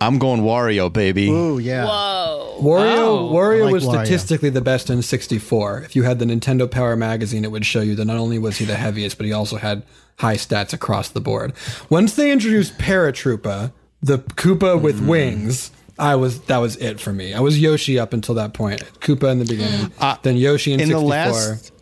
[0.00, 1.28] I'm going Wario, baby.
[1.28, 1.84] Ooh, yeah.
[1.86, 2.58] Whoa.
[2.60, 3.30] Wario, Oh.
[3.32, 4.04] Wario like was Wario.
[4.04, 5.82] statistically the best in 64.
[5.82, 8.58] If you had the Nintendo Power magazine, it would show you that not only was
[8.58, 9.82] he the heaviest, but he also had
[10.18, 11.52] high stats across the board.
[11.90, 13.72] Once they introduced Paratroopa,
[14.02, 15.06] the Koopa with Mm.
[15.06, 17.32] wings, I was that was it for me.
[17.34, 18.82] I was Yoshi up until that point.
[19.00, 21.00] Koopa in the beginning, Uh, then Yoshi in, in 64.
[21.00, 21.72] the last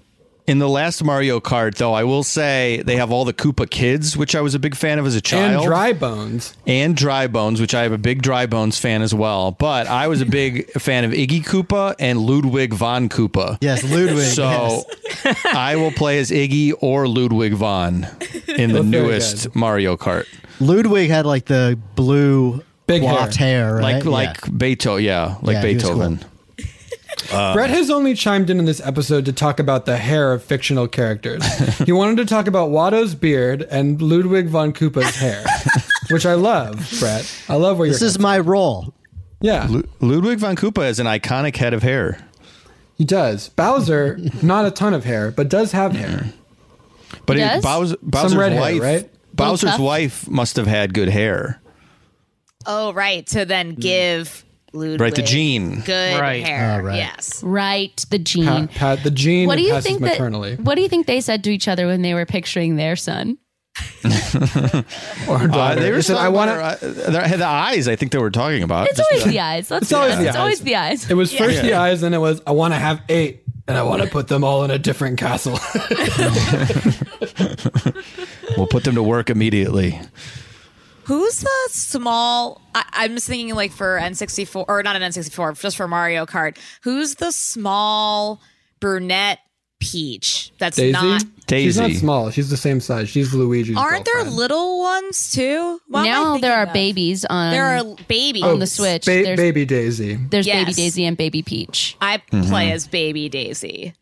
[0.46, 4.16] in the last Mario Kart, though, I will say they have all the Koopa kids,
[4.16, 6.54] which I was a big fan of as a child, and child, Dry Bones.
[6.66, 9.52] and Dry Bones, which I have a big Dry Bones fan as well.
[9.52, 13.56] But I was a big fan of Iggy Koopa and Ludwig von Koopa.
[13.60, 14.24] Yes, Ludwig.
[14.24, 14.84] So
[15.52, 18.06] I will play as Iggy or Ludwig von
[18.46, 20.26] in the newest Mario Kart.
[20.60, 24.04] Ludwig had like the blue Big coiffed hair, right?
[24.04, 26.24] Like like Beethoven, yeah, like Yeah, he was Beethoven.
[27.32, 30.42] Uh, Brett has only chimed in in this episode to talk about the hair of
[30.42, 31.44] fictional characters.
[31.78, 35.44] he wanted to talk about Watto's beard and Ludwig von Koopa's hair,
[36.10, 37.44] which I love, Brett.
[37.48, 38.06] I love where This you're.
[38.08, 38.92] This is my role.
[39.40, 42.18] yeah, Lu- Ludwig von Koopa is an iconic head of hair.
[42.96, 43.48] he does.
[43.50, 46.32] Bowser, not a ton of hair, but does have hair.
[47.26, 47.62] But He it- does?
[47.64, 49.10] Bowser, Bowser's red hair, wife, right?
[49.32, 51.60] Bowser's wife must have had good hair,
[52.66, 53.26] Oh, right.
[53.28, 54.42] To then give
[54.74, 55.14] Ludwig right?
[55.14, 55.80] The gene.
[55.80, 56.44] good Right.
[56.44, 56.80] hair.
[56.80, 56.96] Oh, right.
[56.96, 57.42] Yes.
[57.42, 58.68] Right, the gene.
[58.68, 60.56] Pat, pat the gene what do you think maternally.
[60.56, 60.64] that?
[60.64, 63.38] What do you think they said to each other when they were picturing their son?
[64.04, 64.10] or
[65.28, 65.80] Uh, daughter.
[65.80, 66.78] they were He said, I want to.
[66.86, 67.10] to.
[67.10, 67.88] The eyes.
[67.88, 68.88] I think they were talking about.
[68.88, 69.68] It's always the eyes.
[69.70, 70.22] Let's It's always honest.
[70.22, 70.40] the It's eyes.
[70.40, 71.10] always the eyes.
[71.10, 73.82] It was first the eyes, then it was I want to have eight, and I
[73.82, 75.58] want to put them all in a different castle.
[78.56, 80.00] we'll put them to work immediately.
[81.06, 82.60] Who's the small?
[82.74, 86.56] I, I'm just thinking like for N64 or not an N64, just for Mario Kart.
[86.82, 88.40] Who's the small
[88.80, 89.38] brunette
[89.80, 90.52] Peach?
[90.58, 90.92] That's Daisy.
[90.92, 91.24] not.
[91.48, 92.30] She's not small.
[92.30, 93.10] She's the same size.
[93.10, 93.76] She's Luigi's.
[93.76, 94.36] Aren't there girlfriend.
[94.36, 95.78] little ones too?
[95.88, 96.72] What am I now thinking there are of?
[96.72, 97.50] babies on.
[97.52, 99.04] There are babies on the oh, Switch.
[99.04, 100.14] Ba- there's baby Daisy.
[100.14, 100.64] there's Yes.
[100.64, 101.96] baby Daisy and baby Peach.
[102.00, 102.54] I play mm-hmm.
[102.72, 103.92] as Baby Daisy.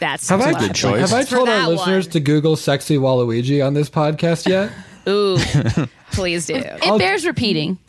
[0.00, 1.00] That's Have I, what good choice.
[1.08, 2.12] have I For told our that listeners one.
[2.12, 4.70] to Google sexy Waluigi on this podcast yet?
[5.06, 5.38] Ooh,
[6.12, 6.54] please do.
[6.56, 7.78] It bears repeating.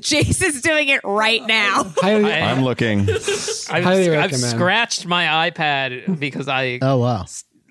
[0.00, 1.84] Jason's doing it right now.
[1.96, 3.00] Highly, I- I'm looking.
[3.10, 4.42] I've, Highly I've recommend.
[4.42, 7.24] scratched my iPad because I Oh wow.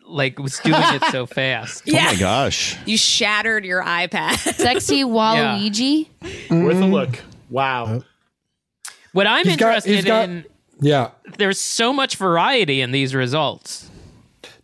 [0.07, 1.83] like was doing it so fast.
[1.87, 2.77] Oh my gosh.
[2.85, 4.37] You shattered your iPad.
[4.55, 6.07] Sexy Waluigi.
[6.21, 6.91] Worth a mm.
[6.91, 7.19] look.
[7.49, 7.85] Wow.
[7.87, 8.03] Oh.
[9.13, 10.45] What I'm He's got- interested he's got- in,
[10.81, 11.11] yeah.
[11.37, 13.89] there's so much variety in these results.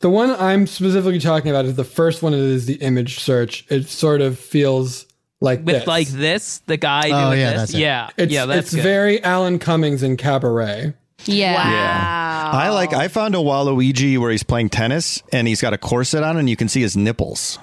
[0.02, 2.34] The one I'm specifically talking about is the first one.
[2.34, 3.66] It is the image search.
[3.70, 5.06] It sort of feels
[5.40, 5.88] like With this.
[5.88, 7.60] like this, the guy Oh, doing yeah, this.
[7.62, 7.80] that's it.
[7.80, 8.84] Yeah, it's, yeah, that's it's good.
[8.84, 10.94] very Alan Cummings in Cabaret.
[11.26, 11.54] Yeah.
[11.54, 12.52] Wow.
[12.54, 12.94] I like.
[12.94, 16.50] I found a Waluigi where he's playing tennis and he's got a corset on and
[16.50, 17.60] you can see his nipples.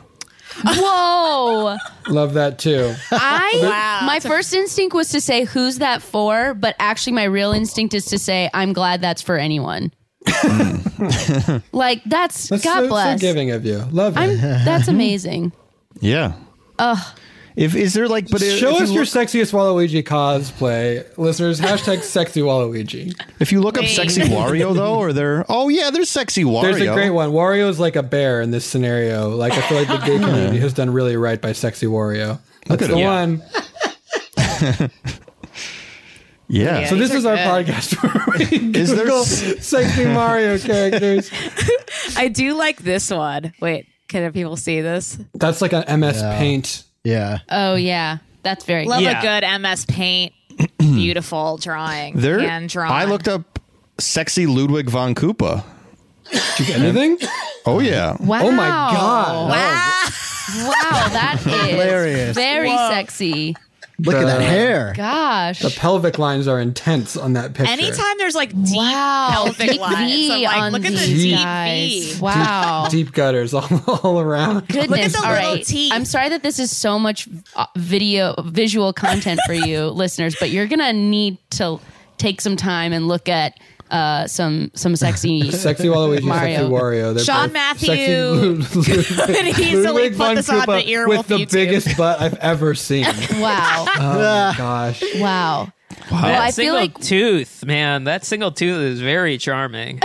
[0.64, 1.76] Whoa.
[2.08, 2.94] Love that too.
[3.10, 4.06] I Wow.
[4.06, 8.06] my first instinct was to say who's that for, but actually my real instinct is
[8.06, 9.92] to say I'm glad that's for anyone.
[10.30, 10.77] Hmm.
[11.72, 13.20] like that's, That's God so, so bless.
[13.20, 13.78] giving of you.
[13.90, 14.20] Love it.
[14.20, 15.52] I'm that's amazing.
[16.00, 16.34] Yeah.
[16.78, 17.18] Ugh.
[17.56, 21.60] If is there like, but Show if us you your look- sexiest Waluigi cosplay, listeners.
[21.60, 23.20] Hashtag sexy Waluigi.
[23.40, 26.62] If you look up sexy Wario though, or there, oh yeah, there's sexy Wario.
[26.62, 27.30] There's a great one.
[27.32, 29.30] Wario's like a bear in this scenario.
[29.30, 32.38] Like I feel like the gay community has done really right by sexy Wario.
[32.66, 33.06] That's at the him.
[33.06, 33.42] one.
[34.36, 34.88] Yeah.
[36.50, 41.30] so this is our podcast where we Is there Google s- sexy Mario characters.
[42.16, 43.52] I do like this one.
[43.60, 45.18] Wait, can people see this?
[45.34, 46.38] That's like an MS Yeah.
[46.38, 46.84] Paint.
[47.04, 47.38] Yeah.
[47.50, 49.16] Oh yeah, that's very Love good.
[49.16, 50.32] a good MS Paint,
[50.78, 52.90] beautiful drawing, There, hand drawn.
[52.92, 53.58] I looked up
[53.98, 55.64] sexy Ludwig von Koopa.
[56.30, 57.18] Did you get anything?
[57.66, 58.16] Oh yeah.
[58.20, 58.40] Wow.
[58.46, 59.50] Oh my god.
[59.50, 62.34] Wow, that is Hilarious.
[62.34, 62.88] very Whoa.
[62.90, 63.54] sexy.
[64.00, 64.92] Look at that hair.
[64.96, 65.58] Gosh.
[65.58, 67.72] The pelvic lines are intense on that picture.
[67.72, 70.98] Anytime there's like deep Wow, pelvic deep lines, V I'm like, on look at the
[70.98, 72.12] these deep guys.
[72.14, 72.20] V.
[72.20, 72.86] Wow.
[72.90, 73.68] Deep gutters all,
[74.04, 74.68] all around.
[74.68, 75.12] Goodness.
[75.14, 75.66] the All little right.
[75.66, 75.92] teeth.
[75.92, 80.50] I'm sorry that this is so much uh, video, visual content for you listeners, but
[80.50, 81.80] you're going to need to
[82.18, 83.58] take some time and look at
[83.90, 86.56] uh, some some sexy Sexy Waluigi, Mario.
[86.56, 87.14] sexy Wario.
[87.14, 88.82] They're Sean both Matthew sexy
[89.54, 91.52] could easily Ludwig put von this on the Koopa Earwolf with the YouTube.
[91.52, 93.04] biggest butt I've ever seen.
[93.04, 93.86] Wow.
[93.88, 95.02] Oh my gosh.
[95.16, 95.72] Wow.
[95.88, 98.04] that Well, I single feel like tooth, man.
[98.04, 100.00] That single tooth is very charming.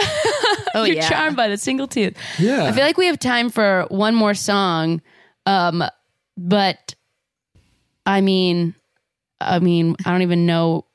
[0.76, 1.10] Oh you're yeah.
[1.10, 2.18] charmed by the single tooth.
[2.40, 2.66] Yeah.
[2.66, 5.02] I feel like we have time for one more song.
[5.46, 5.84] Um,
[6.38, 6.96] but
[8.06, 8.76] I mean,
[9.40, 10.86] I mean, I don't even know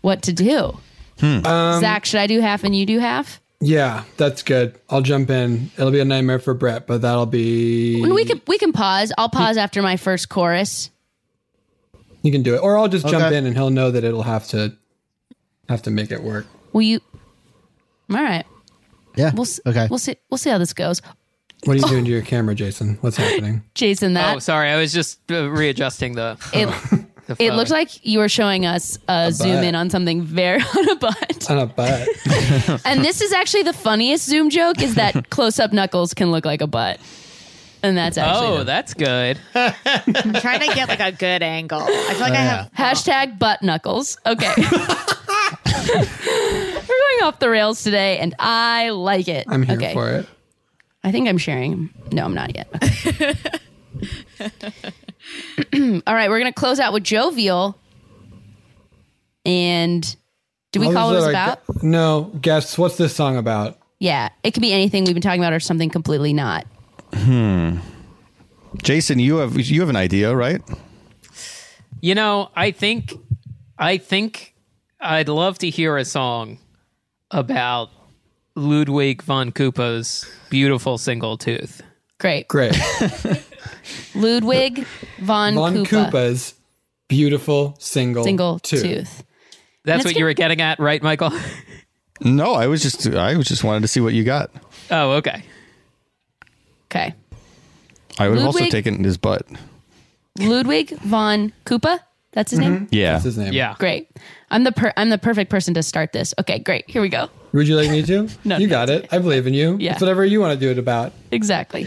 [0.00, 0.78] what to do.
[1.22, 3.40] Um, Zach, should I do half and you do half?
[3.60, 4.78] Yeah, that's good.
[4.90, 5.70] I'll jump in.
[5.78, 8.02] It'll be a nightmare for Brett, but that'll be.
[8.02, 9.12] We can we can pause.
[9.16, 10.90] I'll pause after my first chorus.
[12.22, 14.46] You can do it, or I'll just jump in and he'll know that it'll have
[14.48, 14.76] to
[15.68, 16.46] have to make it work.
[16.72, 17.00] Will you?
[18.10, 18.44] All right.
[19.16, 19.32] Yeah.
[19.32, 19.86] We'll s- okay.
[19.88, 20.16] We'll see.
[20.30, 21.00] We'll see how this goes.
[21.64, 22.98] What are you doing to your camera, Jason?
[23.00, 23.62] What's happening?
[23.74, 24.70] Jason, that oh, sorry.
[24.70, 26.36] I was just uh, readjusting the.
[26.52, 27.06] it.
[27.26, 27.56] the It phone.
[27.56, 29.64] looked like you were showing us a, zoom butt.
[29.64, 31.50] in on something very on a butt.
[31.50, 32.08] On a butt.
[32.84, 36.44] And this is actually the funniest zoom joke is that close up knuckles can look
[36.44, 37.00] like a butt.
[37.82, 39.38] And that's actually Oh, that's good.
[39.54, 41.80] I'm trying to get like a good angle.
[41.82, 42.82] I feel like I have oh.
[42.82, 44.18] hashtag butt knuckles.
[44.26, 44.52] Okay.
[44.56, 49.46] We're going off the rails today and I like it.
[49.48, 49.92] I'm here okay.
[49.92, 50.26] for it.
[51.04, 51.90] I think I'm sharing.
[52.10, 52.68] No, I'm not yet.
[54.40, 54.92] Okay.
[56.06, 57.78] All right, we're gonna close out with jovial.
[59.44, 60.16] And
[60.72, 61.66] do we I'll call it just was let our about?
[61.80, 63.78] gu- No, guess what's this song about?
[63.98, 66.66] Yeah, it could be anything we've been talking about or something completely not.
[67.14, 67.78] Hmm.
[68.82, 70.60] Jason, you have you have an idea, right?
[72.00, 73.12] You know, I think,
[73.78, 74.54] I think,
[75.00, 76.58] I'd love to hear a song
[77.30, 77.88] about
[78.54, 81.82] Ludwig von Koopa's beautiful single tooth.
[82.18, 82.48] Great.
[82.48, 82.74] Great.
[84.14, 84.86] Ludwig
[85.22, 86.10] von, Von Koopa.
[86.10, 86.54] Koopa's
[87.08, 88.82] beautiful single Single tooth.
[88.82, 89.24] tooth.
[89.84, 91.32] That's it's what you were getting at, right, Michael?
[92.22, 94.50] No, I was just I was just wanted to see what you got.
[94.90, 95.42] oh, okay.
[96.90, 97.14] Okay.
[98.18, 99.46] I would have also Ludwig- taken his butt.
[100.38, 102.00] Ludwig von Koopa.
[102.32, 102.74] That's his name.
[102.76, 102.84] Mm-hmm.
[102.94, 103.12] Yeah.
[103.12, 103.52] That's his name.
[103.52, 103.74] Yeah.
[103.78, 104.08] Great.
[104.50, 106.32] I'm the per- I'm the perfect person to start this.
[106.40, 106.88] Okay, great.
[106.88, 107.28] Here we go.
[107.52, 108.28] Would you like me to?
[108.44, 109.08] No, You got it.
[109.12, 109.76] I believe in you.
[109.78, 109.92] Yeah.
[109.92, 111.12] It's whatever you want to do it about.
[111.32, 111.86] Exactly.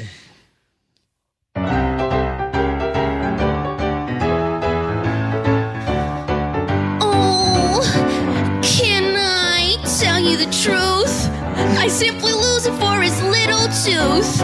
[11.99, 14.39] Simply lose it for his little tooth.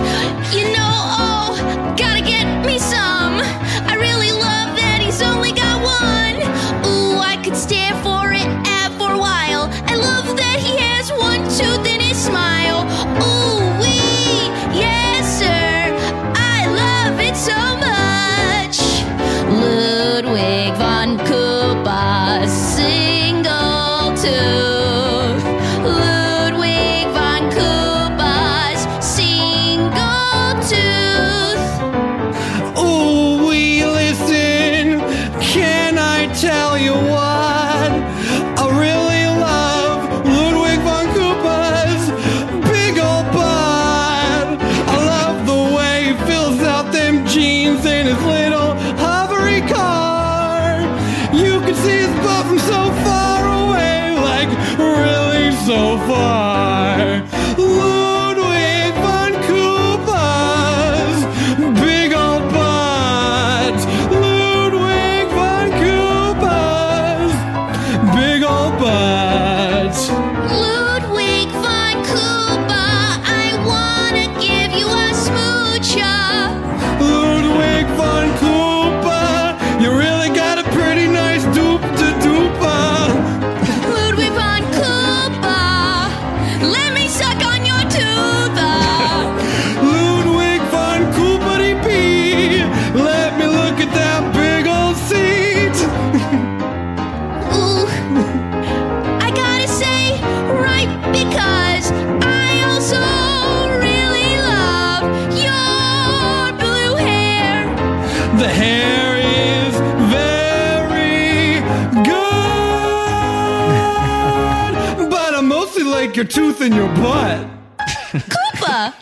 [116.56, 117.48] Tooth in your butt.
[117.80, 118.94] Koopa.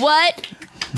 [0.00, 0.46] what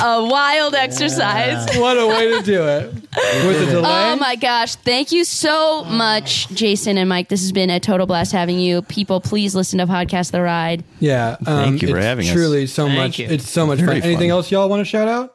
[0.00, 1.76] a wild exercise.
[1.76, 2.94] What a way to do it.
[2.94, 3.90] With a delay.
[3.90, 4.76] Oh my gosh.
[4.76, 7.28] Thank you so much, Jason and Mike.
[7.28, 8.82] This has been a total blast having you.
[8.82, 10.84] People, please listen to Podcast The Ride.
[11.00, 11.36] Yeah.
[11.40, 12.32] Um, Thank you for it's having us.
[12.32, 13.18] Truly so Thank much.
[13.18, 13.28] you.
[13.28, 14.08] It's so much Very fun.
[14.08, 14.38] Anything fun.
[14.38, 15.34] else y'all want to shout out?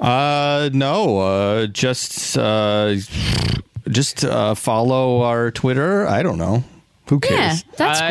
[0.00, 2.96] Uh, no, uh, just, uh,
[3.88, 6.06] just, uh, follow our Twitter.
[6.06, 6.64] I don't know.
[7.08, 7.64] Who cares?
[8.00, 8.10] Uh,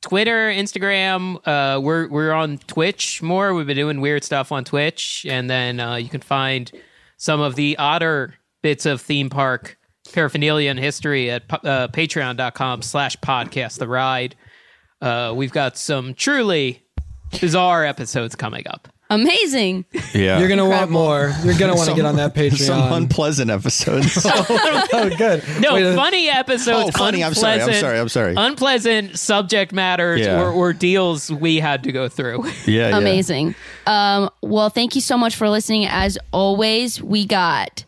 [0.00, 1.36] Twitter, Instagram.
[1.46, 3.54] Uh, we're we're on Twitch more.
[3.54, 6.70] We've been doing weird stuff on Twitch, and then uh, you can find
[7.16, 9.78] some of the odder bits of theme park
[10.12, 14.36] paraphernalia and history at pa- uh, Patreon.com/slash Podcast The Ride.
[15.00, 16.82] Uh, we've got some truly
[17.40, 18.88] bizarre episodes coming up.
[19.10, 19.84] Amazing.
[20.14, 20.38] Yeah.
[20.38, 21.32] You're gonna want more.
[21.44, 22.56] You're gonna want to Some- get on that Patreon.
[22.58, 24.18] Some unpleasant episodes.
[24.24, 25.42] oh, good.
[25.60, 26.90] No, Wait, uh, funny episodes.
[26.94, 27.22] Oh, funny.
[27.22, 28.34] I'm sorry, I'm unpleasant- sorry, I'm sorry.
[28.36, 30.40] Unpleasant subject matters Yeah.
[30.42, 32.44] or ordeals we had to go through.
[32.66, 32.98] Yeah, yeah.
[32.98, 33.54] Amazing.
[33.86, 35.84] Um, well, thank you so much for listening.
[35.86, 37.84] As always, we got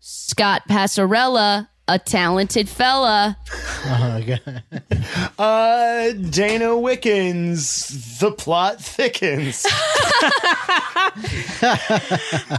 [0.00, 3.36] Scott Passarella, a talented fella.
[3.84, 4.62] Oh, God.
[5.38, 9.64] Uh, Dana Wickens, the plot thickens.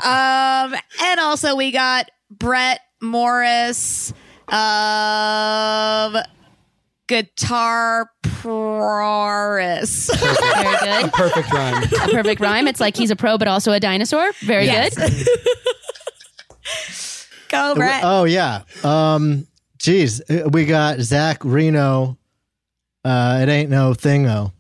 [0.04, 4.14] um, and also we got Brett Morris
[4.48, 6.16] of
[7.08, 10.10] Guitar Proris.
[10.20, 11.12] Very good.
[11.14, 11.84] Perfect rhyme.
[11.84, 12.68] A perfect rhyme.
[12.68, 14.32] It's like he's a pro, but also a dinosaur.
[14.42, 14.96] Very Yes.
[14.96, 15.12] good.
[17.50, 18.02] Go, Brett.
[18.04, 18.62] Oh yeah.
[18.84, 19.48] Um,
[19.78, 22.18] geez, uh, we got Zach Reino.
[23.04, 24.52] Uh, it ain't no thing though.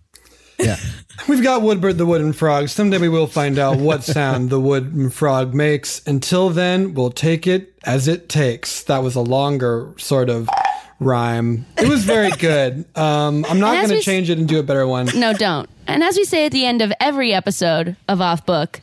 [0.60, 0.78] Yeah.
[1.28, 2.70] We've got Woodbird the wooden frog.
[2.70, 6.06] Someday we will find out what sound the wooden frog makes.
[6.08, 8.84] Until then, we'll take it as it takes.
[8.84, 10.48] That was a longer sort of
[11.00, 11.66] rhyme.
[11.78, 12.86] It was very good.
[12.96, 15.10] Um, I'm not going we to s- change it and do a better one.
[15.16, 15.68] No, don't.
[15.88, 18.80] And as we say at the end of every episode of Off Book,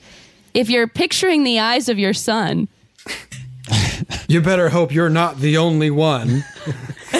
[0.54, 2.68] if you're picturing the eyes of your son,
[4.28, 6.44] You better hope you're not the only one.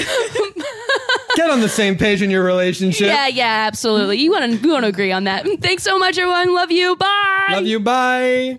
[1.37, 3.09] Get on the same page in your relationship.
[3.09, 4.19] yeah, yeah, absolutely.
[4.19, 5.47] You want to you want to agree on that.
[5.61, 6.55] Thanks so much, everyone.
[6.55, 6.97] Love you.
[6.97, 7.49] Bye.
[7.51, 7.81] Love you.
[7.81, 8.59] Bye.